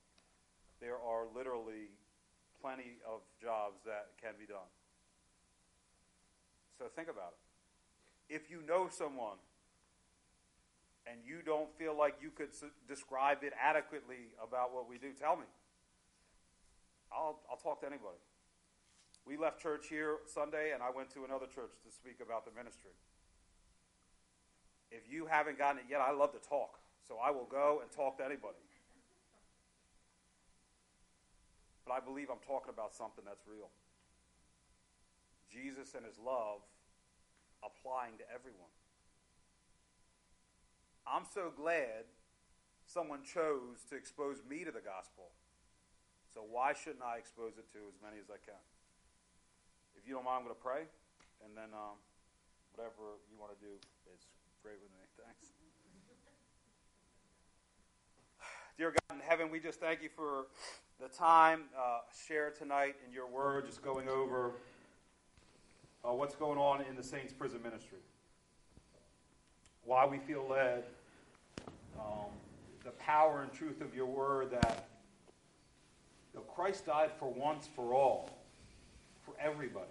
[0.77, 1.89] There are literally
[2.61, 4.69] plenty of jobs that can be done.
[6.77, 7.48] So think about it.
[8.29, 9.39] If you know someone
[11.07, 12.51] and you don't feel like you could
[12.87, 15.49] describe it adequately about what we do, tell me.
[17.11, 18.21] I'll, I'll talk to anybody.
[19.25, 22.53] We left church here Sunday, and I went to another church to speak about the
[22.53, 22.93] ministry.
[24.91, 26.81] If you haven't gotten it yet, I love to talk.
[27.07, 28.61] So I will go and talk to anybody.
[31.87, 33.69] But I believe I'm talking about something that's real.
[35.51, 36.61] Jesus and his love
[37.63, 38.71] applying to everyone.
[41.09, 42.05] I'm so glad
[42.85, 45.33] someone chose to expose me to the gospel.
[46.33, 48.61] So why shouldn't I expose it to as many as I can?
[49.97, 50.85] If you don't mind, I'm going to pray,
[51.45, 51.97] and then um,
[52.77, 53.73] whatever you want to do
[54.13, 54.21] is
[54.63, 55.03] great with me.
[55.17, 55.51] Thanks.
[58.79, 60.47] Dear God in heaven, we just thank you for
[61.01, 64.53] the time uh, shared tonight in your word, just going over
[66.09, 67.99] uh, what's going on in the Saints Prison Ministry.
[69.85, 70.85] Why we feel led,
[71.99, 72.27] um,
[72.85, 74.89] the power and truth of your word that
[76.33, 78.31] you know, Christ died for once for all,
[79.25, 79.87] for everybody.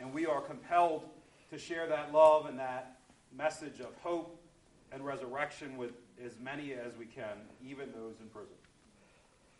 [0.00, 1.04] And we are compelled
[1.50, 2.98] to share that love and that
[3.36, 4.40] message of hope
[4.92, 5.92] and resurrection with
[6.24, 8.54] as many as we can, even those in prison.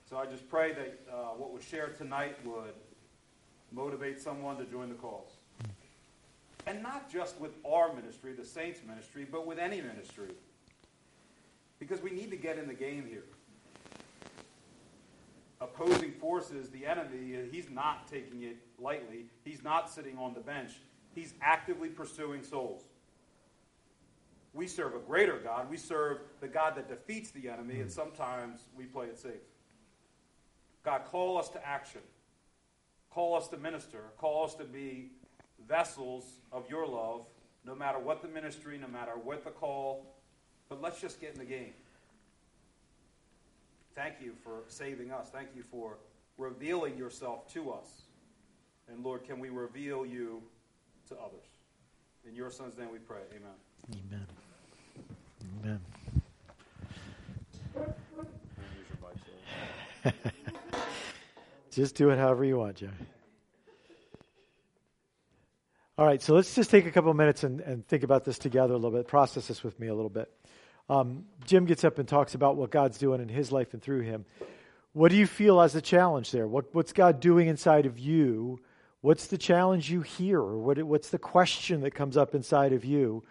[0.08, 2.72] So I just pray that uh, what was shared tonight would
[3.72, 5.36] motivate someone to join the cause.
[6.66, 10.30] And not just with our ministry, the saints' ministry, but with any ministry.
[11.78, 13.24] Because we need to get in the game here.
[15.60, 19.26] Opposing forces, the enemy, he's not taking it lightly.
[19.44, 20.72] He's not sitting on the bench.
[21.14, 22.84] He's actively pursuing souls.
[24.54, 25.68] We serve a greater God.
[25.68, 29.42] We serve the God that defeats the enemy, and sometimes we play it safe.
[30.88, 32.00] God, call us to action.
[33.10, 34.04] Call us to minister.
[34.16, 35.10] Call us to be
[35.68, 37.26] vessels of your love,
[37.66, 40.14] no matter what the ministry, no matter what the call.
[40.70, 41.74] But let's just get in the game.
[43.94, 45.28] Thank you for saving us.
[45.30, 45.98] Thank you for
[46.38, 48.04] revealing yourself to us.
[48.90, 50.42] And Lord, can we reveal you
[51.10, 51.44] to others?
[52.26, 53.20] In your son's name we pray.
[53.36, 54.26] Amen.
[55.62, 55.80] Amen.
[60.04, 60.32] Amen.
[61.70, 62.88] Just do it however you want, Joe.
[65.98, 68.72] All right, so let's just take a couple minutes and, and think about this together
[68.72, 70.32] a little bit, process this with me a little bit.
[70.88, 74.02] Um, Jim gets up and talks about what God's doing in his life and through
[74.02, 74.24] him.
[74.92, 76.46] What do you feel as a challenge there?
[76.46, 78.60] What, what's God doing inside of you?
[79.00, 80.40] What's the challenge you hear?
[80.40, 83.24] Or what, what's the question that comes up inside of you?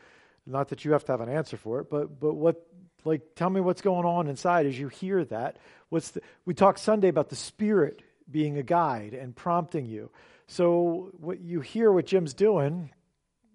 [0.45, 2.67] Not that you have to have an answer for it, but, but what,
[3.05, 5.57] like, tell me what's going on inside as you hear that.
[5.89, 10.09] What's the, we talked Sunday about the Spirit being a guide and prompting you.
[10.47, 12.91] So what you hear what Jim's doing,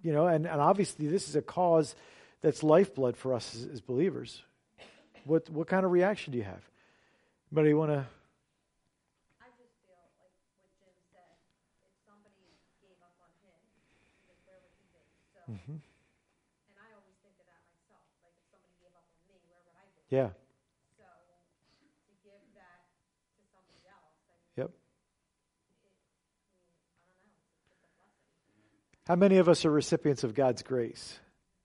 [0.03, 1.95] you know, and, and obviously this is a cause
[2.43, 4.43] that's lifeblood for us as, as believers.
[5.25, 6.69] What what kind of reaction do you have?
[7.53, 8.03] Anybody want to?
[9.41, 10.35] I just feel like what
[11.15, 13.55] If somebody gave up on him,
[14.45, 15.07] where would he be?
[15.31, 15.79] So, mm-hmm.
[15.79, 18.03] and I always think of that myself.
[18.27, 20.03] Like if somebody gave up on me, where would I be?
[20.11, 20.35] Yeah.
[29.07, 31.19] How many of us are recipients of God's grace?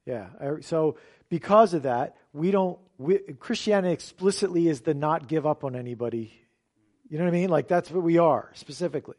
[0.05, 0.27] Yeah.
[0.61, 0.97] So
[1.29, 2.79] because of that, we don't.
[2.97, 6.33] We, Christianity explicitly is the not give up on anybody.
[7.09, 7.49] You know what I mean?
[7.49, 9.17] Like that's what we are specifically.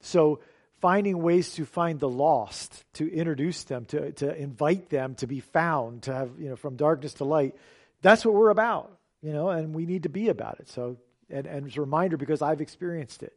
[0.00, 0.40] So
[0.80, 5.40] finding ways to find the lost, to introduce them, to to invite them to be
[5.40, 7.56] found, to have you know from darkness to light.
[8.02, 8.92] That's what we're about.
[9.20, 10.68] You know, and we need to be about it.
[10.68, 10.98] So
[11.28, 13.32] and and as a reminder because I've experienced it,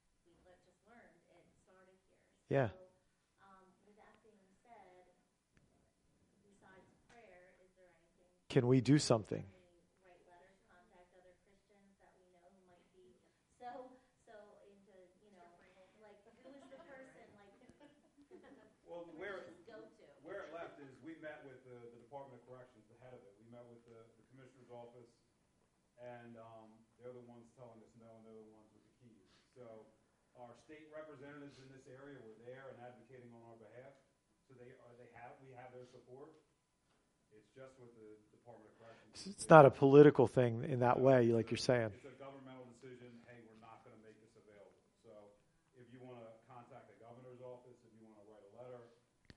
[0.09, 2.25] as we le- just learned, it started here.
[2.49, 2.69] Yeah.
[3.45, 5.05] Um, with that being said,
[6.49, 8.33] besides prayer, is there anything?
[8.49, 9.45] Can we do something?
[9.45, 13.21] Can we write letters, contact other Christians that we know who might be
[13.61, 13.93] so
[14.25, 14.35] so
[14.65, 15.45] into you know
[16.01, 17.53] like who is the person like
[18.89, 20.05] Well, where, just go to?
[20.27, 23.23] where it left is we met with the, the Department of Corrections, the head of
[23.23, 23.39] it.
[23.39, 25.07] We met with the, the Commissioner's office,
[26.01, 29.29] and um, they're the ones telling us no, and they're the ones with the keys.
[29.53, 29.65] So
[30.41, 33.93] our state representatives in this area were there and advocating on our behalf.
[34.49, 36.33] So they are, they have, we have their support.
[37.31, 39.31] It's just with the Department of Corrections.
[39.31, 41.95] It's not a political thing in that way, like you're saying.
[41.95, 44.83] It's a governmental decision, hey, we're not going to make this available.
[45.07, 45.13] So
[45.79, 48.83] if you want to contact the governor's office, if you want to write a letter,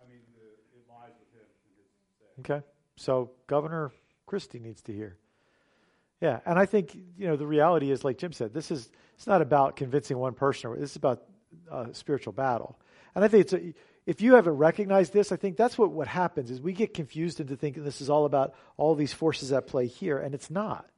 [0.01, 2.29] I mean, the, it lies with him and his say.
[2.41, 2.61] Okay.
[2.97, 3.93] So Governor
[4.25, 5.21] Christie needs to hear.
[6.23, 9.27] Yeah, and I think you know the reality is, like Jim said, this is it's
[9.27, 10.73] not about convincing one person.
[10.79, 11.21] This is about
[11.69, 12.79] uh, spiritual battle.
[13.13, 13.73] And I think it's a,
[14.05, 17.41] if you haven't recognized this, I think that's what what happens is we get confused
[17.41, 20.89] into thinking this is all about all these forces at play here, and it's not.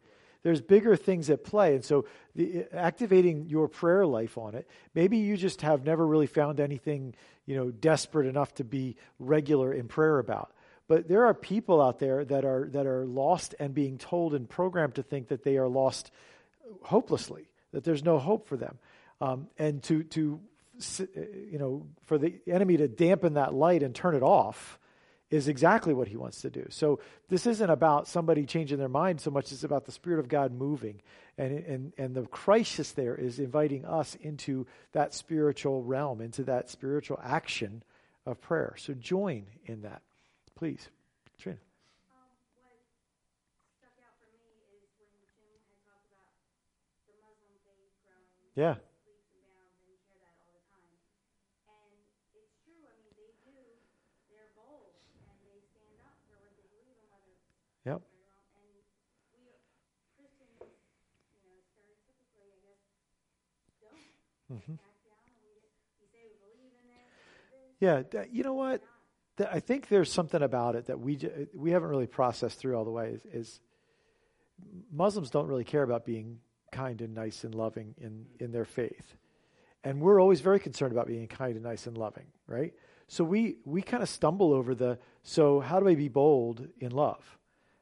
[0.43, 2.05] There's bigger things at play, and so
[2.36, 4.69] the, activating your prayer life on it.
[4.93, 7.15] Maybe you just have never really found anything
[7.47, 10.51] you know desperate enough to be regular in prayer about.
[10.88, 14.48] But there are people out there that are that are lost and being told and
[14.48, 16.12] programmed to think that they are lost
[16.84, 18.78] hopelessly, that there's no hope for them,
[19.20, 20.40] um, and to to
[21.06, 24.78] you know for the enemy to dampen that light and turn it off
[25.32, 26.66] is exactly what he wants to do.
[26.70, 30.28] So this isn't about somebody changing their mind so much as about the Spirit of
[30.28, 31.02] God moving,
[31.38, 36.70] and and and the crisis there is inviting us into that spiritual realm, into that
[36.70, 37.82] spiritual action
[38.26, 38.76] of prayer.
[38.78, 40.02] So join in that,
[40.56, 40.89] please,
[41.38, 41.60] Trina.
[42.10, 42.76] Um, what
[43.78, 46.32] stuck out for me is when Jim had talked about
[47.06, 48.76] the Muslim faith growing Yeah.
[49.03, 50.95] leaps and bounds, and you hear that all the time.
[51.68, 51.93] And
[52.32, 52.88] it's true.
[52.88, 53.60] I mean, they do.
[54.32, 54.97] They're bold
[55.38, 57.45] and they stand up for what they believe in, whether it's
[57.86, 58.01] Yep.
[58.01, 58.49] right or wrong.
[58.56, 58.82] And we
[60.16, 60.64] Christians,
[61.36, 62.80] you know, stereotypically, I guess,
[63.84, 64.08] don't
[64.49, 64.78] Mhm.
[64.80, 65.28] back down.
[65.36, 65.60] And we
[65.99, 67.12] we say we believe in this.
[67.51, 68.82] this Yeah, you know what?
[69.38, 72.76] Th- I think there's something about it that we j- we haven't really processed through
[72.76, 73.10] all the way.
[73.10, 73.60] Is, is
[74.92, 76.40] Muslims don't really care about being
[76.72, 78.42] kind and nice and loving in mm.
[78.42, 79.16] in their faith,
[79.84, 82.74] and we're always very concerned about being kind and nice and loving, right?
[83.08, 86.92] So we we kind of stumble over the so how do I be bold in
[86.92, 87.38] love?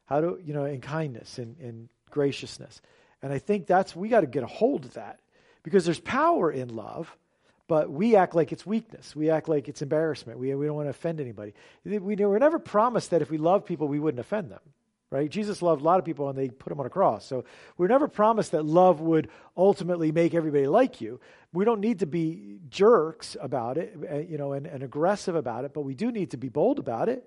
[0.06, 2.80] How do you know in kindness and in graciousness?
[3.22, 5.20] And I think that's we got to get a hold of that
[5.62, 7.16] because there's power in love
[7.66, 9.16] but we act like it's weakness.
[9.16, 10.38] We act like it's embarrassment.
[10.38, 11.54] We, we don't want to offend anybody.
[11.84, 14.60] We were never promised that if we love people, we wouldn't offend them,
[15.10, 15.30] right?
[15.30, 17.24] Jesus loved a lot of people and they put him on a cross.
[17.24, 17.44] So
[17.78, 21.20] we're never promised that love would ultimately make everybody like you.
[21.54, 25.64] We don't need to be jerks about it, uh, you know, and, and aggressive about
[25.64, 27.26] it, but we do need to be bold about it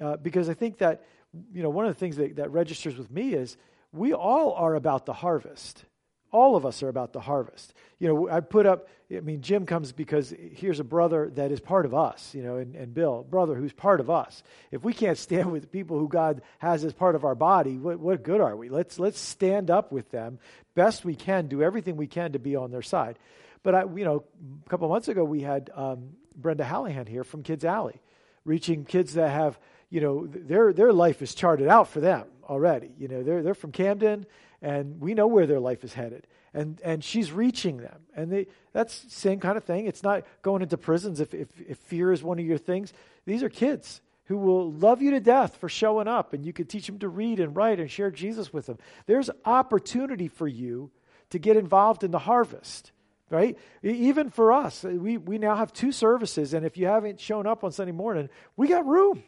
[0.00, 1.04] uh, because I think that,
[1.52, 3.56] you know, one of the things that, that registers with me is
[3.92, 5.84] we all are about the harvest
[6.32, 7.72] all of us are about the harvest.
[7.98, 11.60] You know, I put up, I mean, Jim comes because here's a brother that is
[11.60, 14.42] part of us, you know, and, and Bill, brother who's part of us.
[14.70, 18.00] If we can't stand with people who God has as part of our body, what,
[18.00, 18.70] what good are we?
[18.70, 20.38] Let's, let's stand up with them
[20.74, 23.18] best we can, do everything we can to be on their side.
[23.62, 24.24] But, I, you know,
[24.66, 28.00] a couple months ago, we had um, Brenda Hallahan here from Kids Alley,
[28.44, 29.58] reaching kids that have,
[29.90, 32.90] you know, their, their life is charted out for them already.
[32.98, 34.26] You know, they're, they're from Camden
[34.62, 36.26] and we know where their life is headed.
[36.54, 38.02] And and she's reaching them.
[38.14, 39.86] And they that's the same kind of thing.
[39.86, 42.92] It's not going into prisons if, if if fear is one of your things.
[43.26, 46.66] These are kids who will love you to death for showing up and you can
[46.66, 48.78] teach them to read and write and share jesus with them.
[49.06, 50.90] There's opportunity for you
[51.30, 52.92] to get involved in the harvest
[53.30, 53.56] right?
[53.82, 57.64] Even for us we we now have two services and if you haven't shown up
[57.64, 59.22] on sunday morning we got room.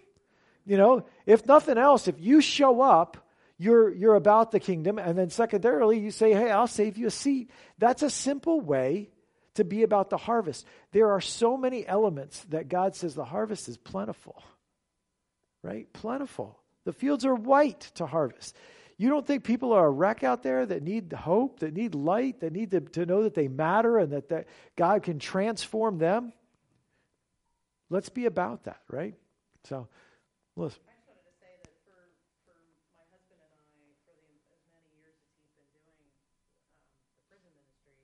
[0.67, 3.24] You know if nothing else if you show up
[3.59, 4.99] you're, you're about the kingdom.
[4.99, 7.51] And then, secondarily, you say, Hey, I'll save you a seat.
[7.79, 9.11] That's a simple way
[9.55, 10.67] to be about the harvest.
[10.93, 14.43] There are so many elements that God says the harvest is plentiful,
[15.63, 15.93] right?
[15.93, 16.59] Plentiful.
[16.85, 18.57] The fields are white to harvest.
[18.97, 22.41] You don't think people are a wreck out there that need hope, that need light,
[22.41, 24.47] that need to, to know that they matter and that, that
[24.77, 26.33] God can transform them?
[27.91, 29.15] Let's be about that, right?
[29.65, 29.89] So,
[30.55, 30.79] listen.
[30.87, 32.15] I just wanted to say that for,
[32.47, 32.55] for
[32.95, 33.67] my husband and I,
[34.07, 36.07] for the, as many years as he's been doing
[36.39, 37.99] um, the prison ministry,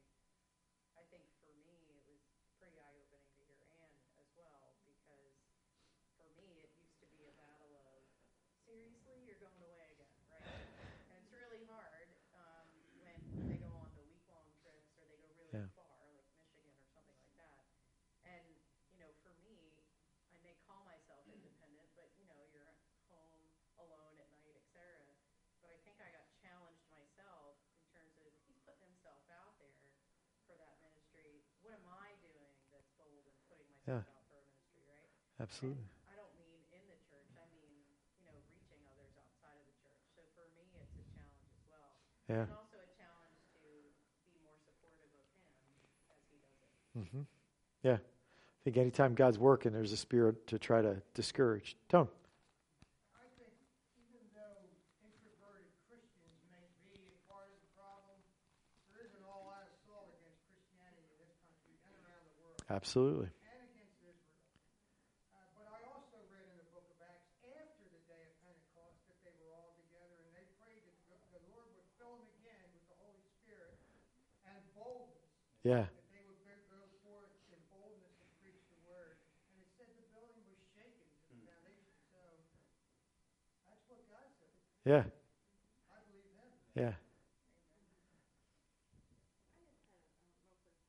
[0.99, 2.19] I think for me it was
[2.59, 5.33] pretty eye opening to hear Ann as well, because
[6.19, 6.71] for me
[9.27, 10.45] you're going away again, right?
[11.11, 12.69] And it's really hard um,
[13.01, 13.17] when
[13.49, 15.73] they go on the week long trips or they go really Yeah.
[15.75, 17.65] far, like Michigan or something like that.
[18.29, 18.45] And
[18.93, 19.83] you know, for me,
[20.31, 22.75] I may call myself independent, but you know, you're
[23.11, 23.43] home
[23.81, 24.79] alone at night, etc.
[25.65, 29.95] But I think I got challenged myself in terms of he's putting himself out there
[30.47, 31.43] for that ministry.
[31.65, 34.15] What am I doing that's bold and putting myself Yeah.
[34.15, 35.11] out for a ministry, right?
[35.51, 35.91] Absolutely.
[36.07, 37.27] I don't mean in the church.
[37.35, 37.67] I mean,
[38.23, 39.99] you know, reaching others outside of the church.
[40.15, 41.91] So for me, it's a challenge as well.
[42.31, 42.47] Yeah.
[42.47, 43.67] And also a challenge to
[44.23, 45.51] be more supportive of him
[46.15, 46.71] as he does it.
[46.95, 47.27] hmm
[47.83, 47.99] Yeah.
[47.99, 51.75] I think anytime God's working, there's a spirit to try to discourage.
[51.91, 52.07] Tone.
[53.19, 53.51] I think
[53.99, 54.63] even though
[55.03, 58.21] introverted Christians may be a part of the problem,
[58.95, 63.33] there is an all-out assault against Christianity in this country and around the world, Absolutely.
[63.49, 64.45] and against Israel.
[65.33, 69.01] Uh, but I also read in the book of Acts after the day of Pentecost
[69.09, 72.29] that they were all together and they prayed that the, the Lord would fill them
[72.45, 73.81] again with the Holy Spirit
[74.45, 74.77] and boldness, Yeah.
[74.77, 74.77] that they would go go forth in boldness and preach the word.
[74.77, 75.09] And it said the building was shaken to the foundation.
[75.09, 75.69] So that's what God Hmm.
[84.41, 84.57] said.
[84.89, 85.05] Yeah.
[85.93, 86.49] I believe him.
[86.73, 86.97] Yeah.
[86.97, 88.33] I just had a
[89.05, 89.13] um,
[89.61, 90.81] real quick question.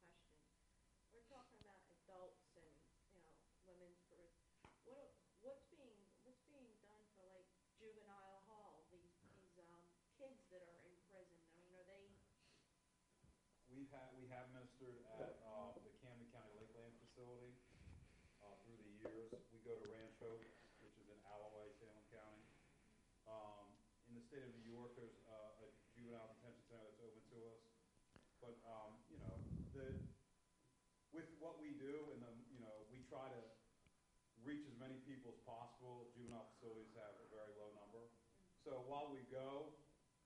[1.12, 2.72] We're talking about adults and,
[3.12, 3.36] you know,
[3.68, 4.32] women's group.
[4.88, 5.12] What,
[5.44, 7.44] what's being, what's being done for like
[7.76, 9.84] juvenile hall, these, these, um,
[10.16, 11.36] kids that are in prison?
[11.36, 12.08] I mean, are they,
[13.72, 17.56] We've had, we have ministered at, uh, the Camden County Lakeland facility,
[18.44, 19.32] uh, through the years.
[19.56, 20.44] We go to Ranch Hope,
[20.84, 22.44] which is in Alloway, Salem County.
[23.26, 23.72] Um,
[24.12, 27.40] in the state of New York, there's, uh, a juvenile detention center that's open to
[27.48, 27.64] us.
[28.44, 29.40] But, um, you know,
[29.72, 29.88] the,
[31.16, 33.42] with what we do and the, you know, we try to
[34.44, 36.12] reach as many people as possible.
[36.12, 38.04] Juvenile facilities have a very low number.
[38.64, 39.66] So while we go,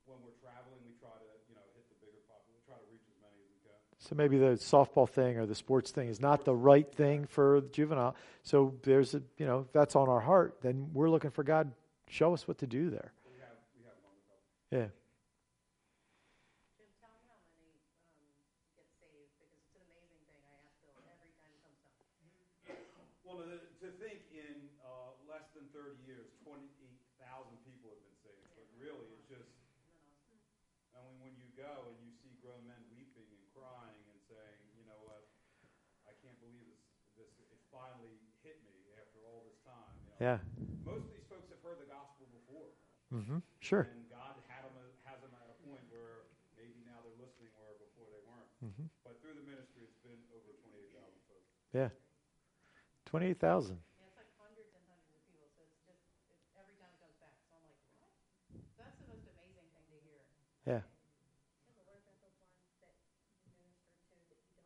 [0.05, 2.87] when we're traveling, we try to, you know, hit the bigger population, We try to
[2.91, 3.79] reach as many as we can.
[3.97, 7.61] So maybe the softball thing or the sports thing is not the right thing for
[7.61, 8.15] the juvenile.
[8.43, 11.71] So there's a, you know, if that's on our heart, then we're looking for God,
[12.09, 13.13] show us what to do there.
[13.25, 13.97] We have, we have.
[14.69, 14.91] Yeah.
[16.75, 17.71] Jim, tell me how many
[18.11, 18.27] um,
[18.75, 20.43] get saved because it's an amazing thing.
[20.43, 21.95] I ask Bill every time he comes down.
[23.23, 26.77] Well, to, to think in uh, less than 30 years, 28,000
[27.65, 28.45] people have been saved.
[28.53, 29.49] But really, it's just,
[30.93, 34.61] I mean, when you go and you see grown men weeping and crying and saying,
[34.77, 35.25] you know what,
[36.05, 36.69] I can't believe
[37.17, 38.13] this, this it finally
[38.45, 39.89] hit me after all this time.
[39.97, 40.04] You know?
[40.19, 40.39] Yeah.
[40.83, 42.71] Most of these folks have heard the gospel before.
[43.11, 43.83] hmm Sure.
[43.91, 46.23] And God had them, has them at a point where
[46.55, 48.47] maybe now they're listening where before they weren't.
[48.63, 51.51] hmm But through the ministry, it's been over 28,000 folks.
[51.73, 51.89] Yeah.
[53.05, 53.75] 28,000.
[53.99, 55.47] Yeah, it's like hundreds and hundreds of people.
[55.53, 55.99] So it's just
[56.31, 57.35] it, every time it comes back.
[57.47, 58.09] So I'm like, what?
[58.79, 60.23] That's the most amazing thing to hear.
[60.65, 60.81] Yeah.
[61.67, 64.63] Yeah, but what about the ones that you minister to that you don't know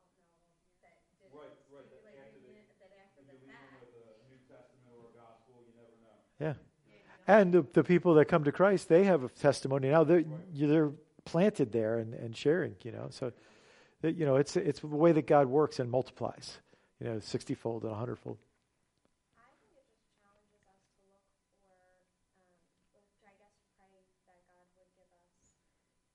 [0.82, 3.34] that did Right, those- right, that like, after you the- min- that after If the
[3.34, 6.24] you leave them fact, with a New Testament or a gospel, you never know.
[6.40, 6.54] Yeah.
[7.28, 10.04] And the, the people that come to Christ, they have a testimony now.
[10.04, 10.24] They're,
[10.54, 10.92] they're
[11.26, 13.08] planted there and, and sharing, you know.
[13.12, 13.32] So,
[14.02, 16.58] you know, it's, it's the way that God works and multiplies,
[17.00, 18.38] you know, 60 fold and 100 fold.
[19.38, 21.22] I think it just challenges us to look
[21.62, 22.02] for,
[22.34, 24.42] um, which I guess pray that God
[24.74, 25.30] would give us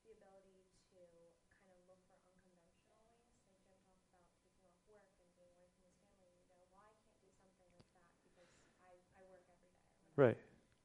[0.03, 2.99] the ability to kind of look for unconventional ways.
[2.99, 3.39] Like Jim
[3.71, 6.43] talked about taking off work and being away from his family.
[6.43, 8.51] You go, well, I can't do something like that because
[8.83, 9.87] I, I work every day.
[9.87, 10.04] or whatever.
[10.17, 10.39] Right.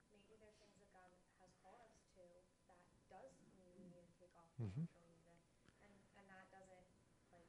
[0.10, 2.26] Maybe there's things that God has called us to
[2.66, 2.82] that
[3.14, 4.90] does mean we need to take off Mhm.
[4.90, 6.86] work or we need to, and, and that doesn't,
[7.30, 7.46] like,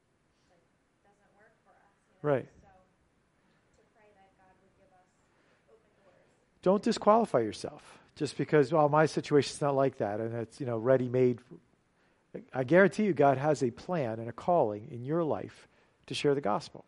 [0.52, 0.66] like,
[1.00, 2.28] doesn't work for us, you know?
[2.36, 2.48] Right.
[2.60, 5.08] So, to pray that God would give us
[5.72, 6.28] open doors.
[6.60, 10.76] Don't disqualify yourself just because, well, my situation's not like that and it's, you know,
[10.76, 11.40] ready made.
[12.52, 15.66] I guarantee you, God has a plan and a calling in your life
[16.06, 16.84] to share the gospel,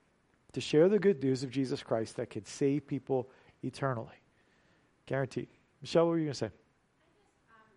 [0.53, 3.29] to share the good news of Jesus Christ that can save people
[3.63, 4.22] eternally.
[5.07, 5.49] Guaranteed.
[5.83, 6.53] Michelle, what were you going to say?
[6.55, 7.71] I just, um,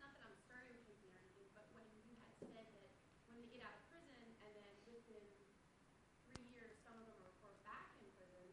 [0.00, 2.88] not that I'm starting with you or anything, but when you had said that
[3.28, 4.56] when they get out of prison and then
[4.88, 5.20] within
[6.32, 8.48] three years, some of them are, are back in prison,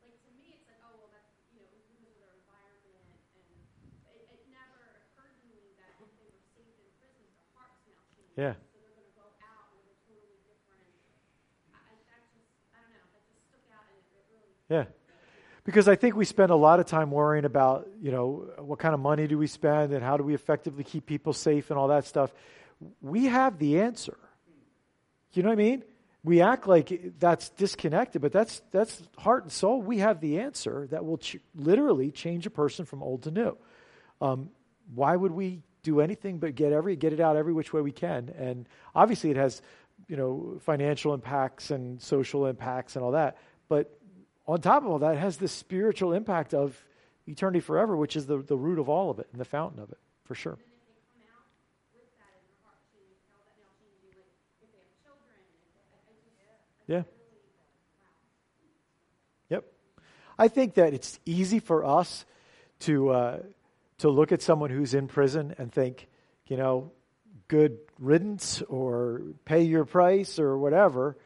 [0.00, 2.32] like to me, it's like, oh, well, that's, you know, it was because of their
[2.32, 3.04] environment.
[4.08, 7.52] And it, it never occurred to me that if they were saved in prison, their
[7.52, 8.32] hearts now change.
[8.40, 8.56] Yeah.
[8.72, 10.88] So they're going to go out with a totally different,
[11.76, 14.56] I, I, that just, I don't know, that just stuck out and it, it really
[14.72, 14.88] Yeah.
[15.66, 18.94] Because I think we spend a lot of time worrying about, you know, what kind
[18.94, 21.88] of money do we spend and how do we effectively keep people safe and all
[21.88, 22.32] that stuff.
[23.02, 24.16] We have the answer.
[25.32, 25.82] You know what I mean?
[26.22, 29.82] We act like that's disconnected, but that's that's heart and soul.
[29.82, 33.56] We have the answer that will ch- literally change a person from old to new.
[34.20, 34.50] um,
[34.94, 37.92] why would we do anything but get every get it out every which way we
[37.92, 38.32] can?
[38.38, 39.62] And obviously, it has
[40.08, 43.36] you know financial impacts and social impacts and all that.
[43.68, 43.96] But
[44.46, 46.84] on top of all that, it has this spiritual impact of
[47.26, 49.90] eternity forever, which is the, the root of all of it and the fountain of
[49.90, 50.52] it, for sure.
[50.52, 51.50] And if they come out
[51.92, 54.30] with that in their heart to tell that now changing like
[54.62, 56.30] if they have children and if they, I, I just
[56.86, 57.02] Yeah.
[59.50, 59.64] Yep.
[60.38, 62.24] I think that it's easy for us
[62.80, 63.38] to uh,
[63.98, 66.06] to look at someone who's in prison and think,
[66.46, 66.92] you know,
[67.48, 71.16] good riddance or pay your price or whatever,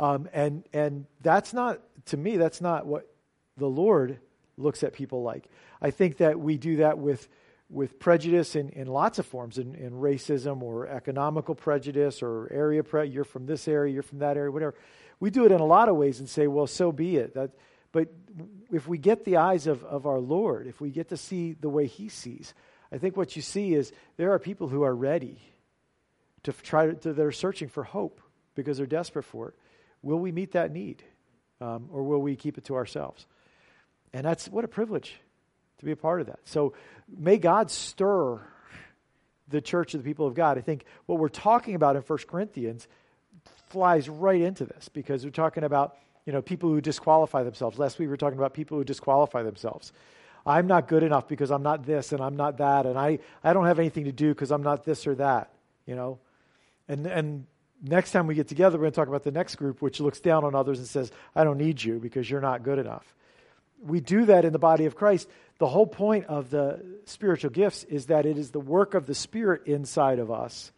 [0.00, 2.38] um, and and that's not to me.
[2.38, 3.06] That's not what
[3.58, 4.18] the Lord
[4.56, 5.44] looks at people like.
[5.80, 7.28] I think that we do that with
[7.68, 12.82] with prejudice in, in lots of forms, in, in racism or economical prejudice or area
[12.82, 13.08] pre.
[13.08, 14.74] You're from this area, you're from that area, whatever.
[15.20, 17.34] We do it in a lot of ways and say, well, so be it.
[17.34, 17.50] That,
[17.92, 18.08] but
[18.72, 21.68] if we get the eyes of, of our Lord, if we get to see the
[21.68, 22.54] way He sees,
[22.90, 25.38] I think what you see is there are people who are ready
[26.44, 28.20] to try to, to that are searching for hope
[28.54, 29.54] because they're desperate for it.
[30.02, 31.02] Will we meet that need,
[31.60, 33.26] um, or will we keep it to ourselves?
[34.12, 35.20] And that's what a privilege
[35.78, 36.40] to be a part of that.
[36.44, 36.74] So
[37.08, 38.40] may God stir
[39.48, 40.58] the church of the people of God.
[40.58, 42.86] I think what we're talking about in 1 Corinthians
[43.68, 45.96] flies right into this because we're talking about
[46.26, 47.78] you know people who disqualify themselves.
[47.78, 49.92] Last week we were talking about people who disqualify themselves.
[50.46, 53.52] I'm not good enough because I'm not this and I'm not that and I, I
[53.52, 55.50] don't have anything to do because I'm not this or that,
[55.86, 56.18] you know.
[56.88, 57.46] And and
[57.82, 60.20] next time we get together we're going to talk about the next group which looks
[60.20, 63.14] down on others and says, I don't need you because you're not good enough.
[63.82, 65.28] We do that in the body of Christ.
[65.58, 69.14] The whole point of the spiritual gifts is that it is the work of the
[69.14, 70.72] Spirit inside of us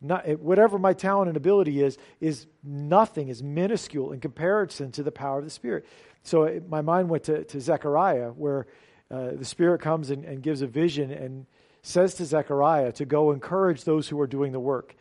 [0.00, 5.12] not, whatever my talent and ability is, is nothing, is minuscule in comparison to the
[5.12, 5.86] power of the Spirit.
[6.22, 8.66] So it, my mind went to, to Zechariah, where
[9.10, 11.46] uh, the Spirit comes and, and gives a vision and
[11.82, 14.94] says to Zechariah to go encourage those who are doing the work.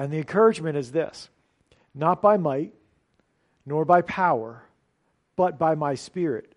[0.00, 1.28] And the encouragement is this
[1.94, 2.72] not by might,
[3.66, 4.62] nor by power,
[5.36, 6.54] but by my Spirit,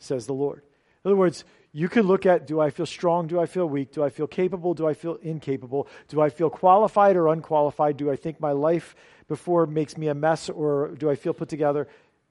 [0.00, 0.62] says the Lord.
[1.04, 3.28] In other words, you can look at do I feel strong?
[3.28, 3.92] Do I feel weak?
[3.92, 4.74] Do I feel capable?
[4.74, 5.86] Do I feel incapable?
[6.08, 7.96] Do I feel qualified or unqualified?
[7.96, 8.96] Do I think my life
[9.28, 11.86] before makes me a mess or do I feel put together?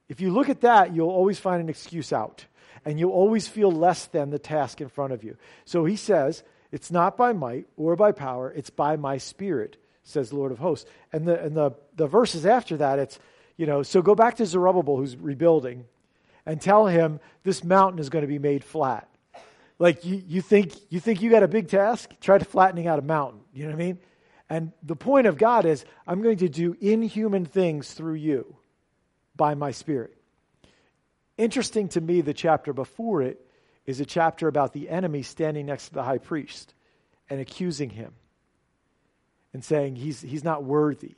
[0.10, 2.46] If you look at that, you'll always find an excuse out
[2.84, 5.38] and you'll always feel less than the task in front of you.
[5.64, 9.78] So he says, it's not by might or by power, it's by my spirit,
[10.10, 10.90] says the Lord of hosts.
[11.14, 13.20] And the, and the, the verses after that, it's,
[13.58, 15.86] you know, so go back to Zerubbabel who's rebuilding
[16.46, 19.08] and tell him this mountain is going to be made flat.
[19.78, 22.12] Like you, you think you think you got a big task?
[22.20, 23.40] Try to flattening out a mountain.
[23.54, 24.00] You know what I mean?
[24.50, 28.58] And the point of God is, I'm going to do inhuman things through you
[29.36, 30.18] by my Spirit.
[31.38, 33.40] Interesting to me, the chapter before it
[33.86, 36.74] is a chapter about the enemy standing next to the high priest
[37.30, 38.14] and accusing him
[39.54, 41.16] and saying he's, he's not worthy.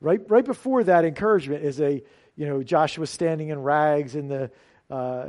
[0.00, 2.02] Right, right before that encouragement is a,
[2.36, 4.50] you know, Joshua standing in rags in the,
[4.90, 5.26] uh,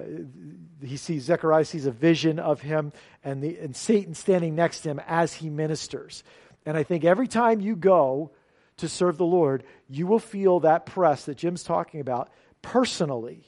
[0.82, 2.94] he sees Zechariah sees a vision of him
[3.24, 6.24] and the and Satan standing next to him as he ministers.
[6.66, 8.32] And I think every time you go
[8.78, 12.30] to serve the Lord, you will feel that press that Jim's talking about
[12.62, 13.44] personally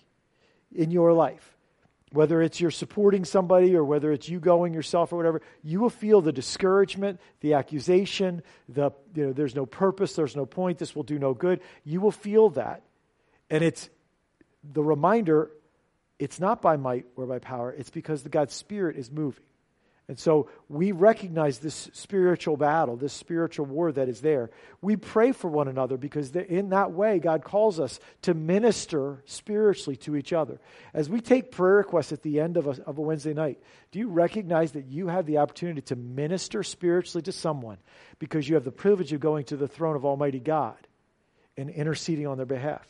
[0.75, 1.57] in your life.
[2.13, 5.89] Whether it's you're supporting somebody or whether it's you going yourself or whatever, you will
[5.89, 10.93] feel the discouragement, the accusation, the you know, there's no purpose, there's no point, this
[10.95, 11.61] will do no good.
[11.85, 12.83] You will feel that.
[13.49, 13.89] And it's
[14.63, 15.51] the reminder
[16.19, 19.43] it's not by might or by power, it's because the God's Spirit is moving.
[20.07, 24.49] And so we recognize this spiritual battle, this spiritual war that is there.
[24.81, 29.95] We pray for one another because in that way, God calls us to minister spiritually
[29.97, 30.59] to each other.
[30.93, 33.99] As we take prayer requests at the end of a, of a Wednesday night, do
[33.99, 37.77] you recognize that you have the opportunity to minister spiritually to someone
[38.19, 40.75] because you have the privilege of going to the throne of Almighty God
[41.55, 42.85] and interceding on their behalf?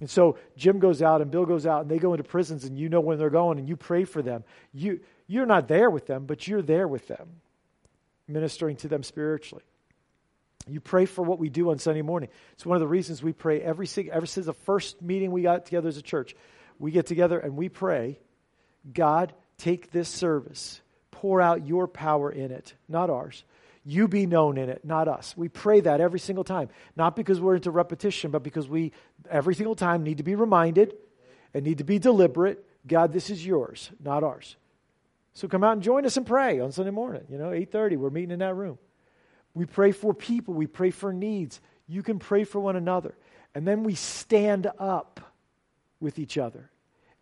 [0.00, 2.78] And so Jim goes out and Bill goes out and they go into prisons and
[2.78, 4.44] you know when they're going and you pray for them.
[4.74, 7.40] You, you're not there with them, but you're there with them,
[8.28, 9.64] ministering to them spiritually.
[10.68, 12.28] You pray for what we do on Sunday morning.
[12.52, 15.64] It's one of the reasons we pray every ever since the first meeting we got
[15.64, 16.34] together as a church.
[16.78, 18.18] We get together and we pray,
[18.92, 23.44] God, take this service, pour out your power in it, not ours.
[23.84, 25.36] You be known in it, not us.
[25.36, 26.68] We pray that every single time.
[26.96, 28.90] Not because we're into repetition, but because we,
[29.30, 30.96] every single time, need to be reminded
[31.54, 32.66] and need to be deliberate.
[32.84, 34.56] God, this is yours, not ours.
[35.36, 37.24] So come out and join us and pray on Sunday morning.
[37.28, 38.78] You know, 8.30, we're meeting in that room.
[39.52, 40.54] We pray for people.
[40.54, 41.60] We pray for needs.
[41.86, 43.14] You can pray for one another.
[43.54, 45.20] And then we stand up
[46.00, 46.70] with each other.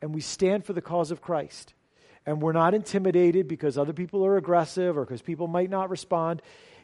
[0.01, 1.75] And we stand for the cause of Christ.
[2.25, 6.41] and we're not intimidated because other people are aggressive or because people might not respond.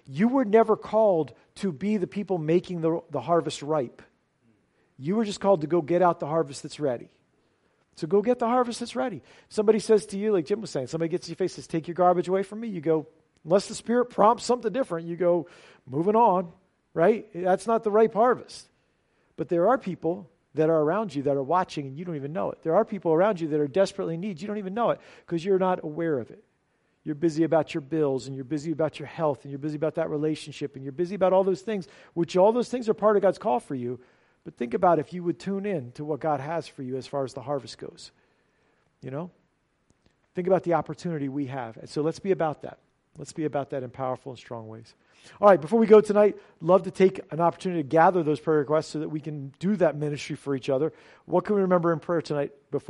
[0.07, 4.03] You were never called to be the people making the, the harvest ripe.
[4.99, 7.09] You were just called to go get out the harvest that's ready.
[8.01, 9.21] So go get the harvest that's ready.
[9.51, 11.87] Somebody says to you, like Jim was saying, somebody gets in your face, says, Take
[11.87, 12.69] your garbage away from me.
[12.69, 13.07] You go,
[13.45, 15.49] unless the Spirit prompts something different, you go,
[15.87, 16.51] moving on,
[16.95, 17.27] right?
[17.35, 18.67] That's not the ripe harvest.
[19.37, 22.33] But there are people that are around you that are watching and you don't even
[22.33, 22.63] know it.
[22.63, 24.41] There are people around you that are desperately in need.
[24.41, 26.43] You don't even know it because you're not aware of it.
[27.05, 29.97] You're busy about your bills and you're busy about your health and you're busy about
[29.97, 33.17] that relationship and you're busy about all those things, which all those things are part
[33.17, 34.01] of God's call for you.
[34.45, 37.07] But think about if you would tune in to what God has for you as
[37.07, 38.11] far as the harvest goes.
[39.03, 39.31] You know?
[40.35, 41.77] Think about the opportunity we have.
[41.77, 42.79] And so let's be about that.
[43.19, 44.95] Let's be about that in powerful and strong ways.
[45.41, 48.59] All right, before we go tonight, love to take an opportunity to gather those prayer
[48.59, 50.93] requests so that we can do that ministry for each other.
[51.27, 52.89] What can we remember in prayer tonight before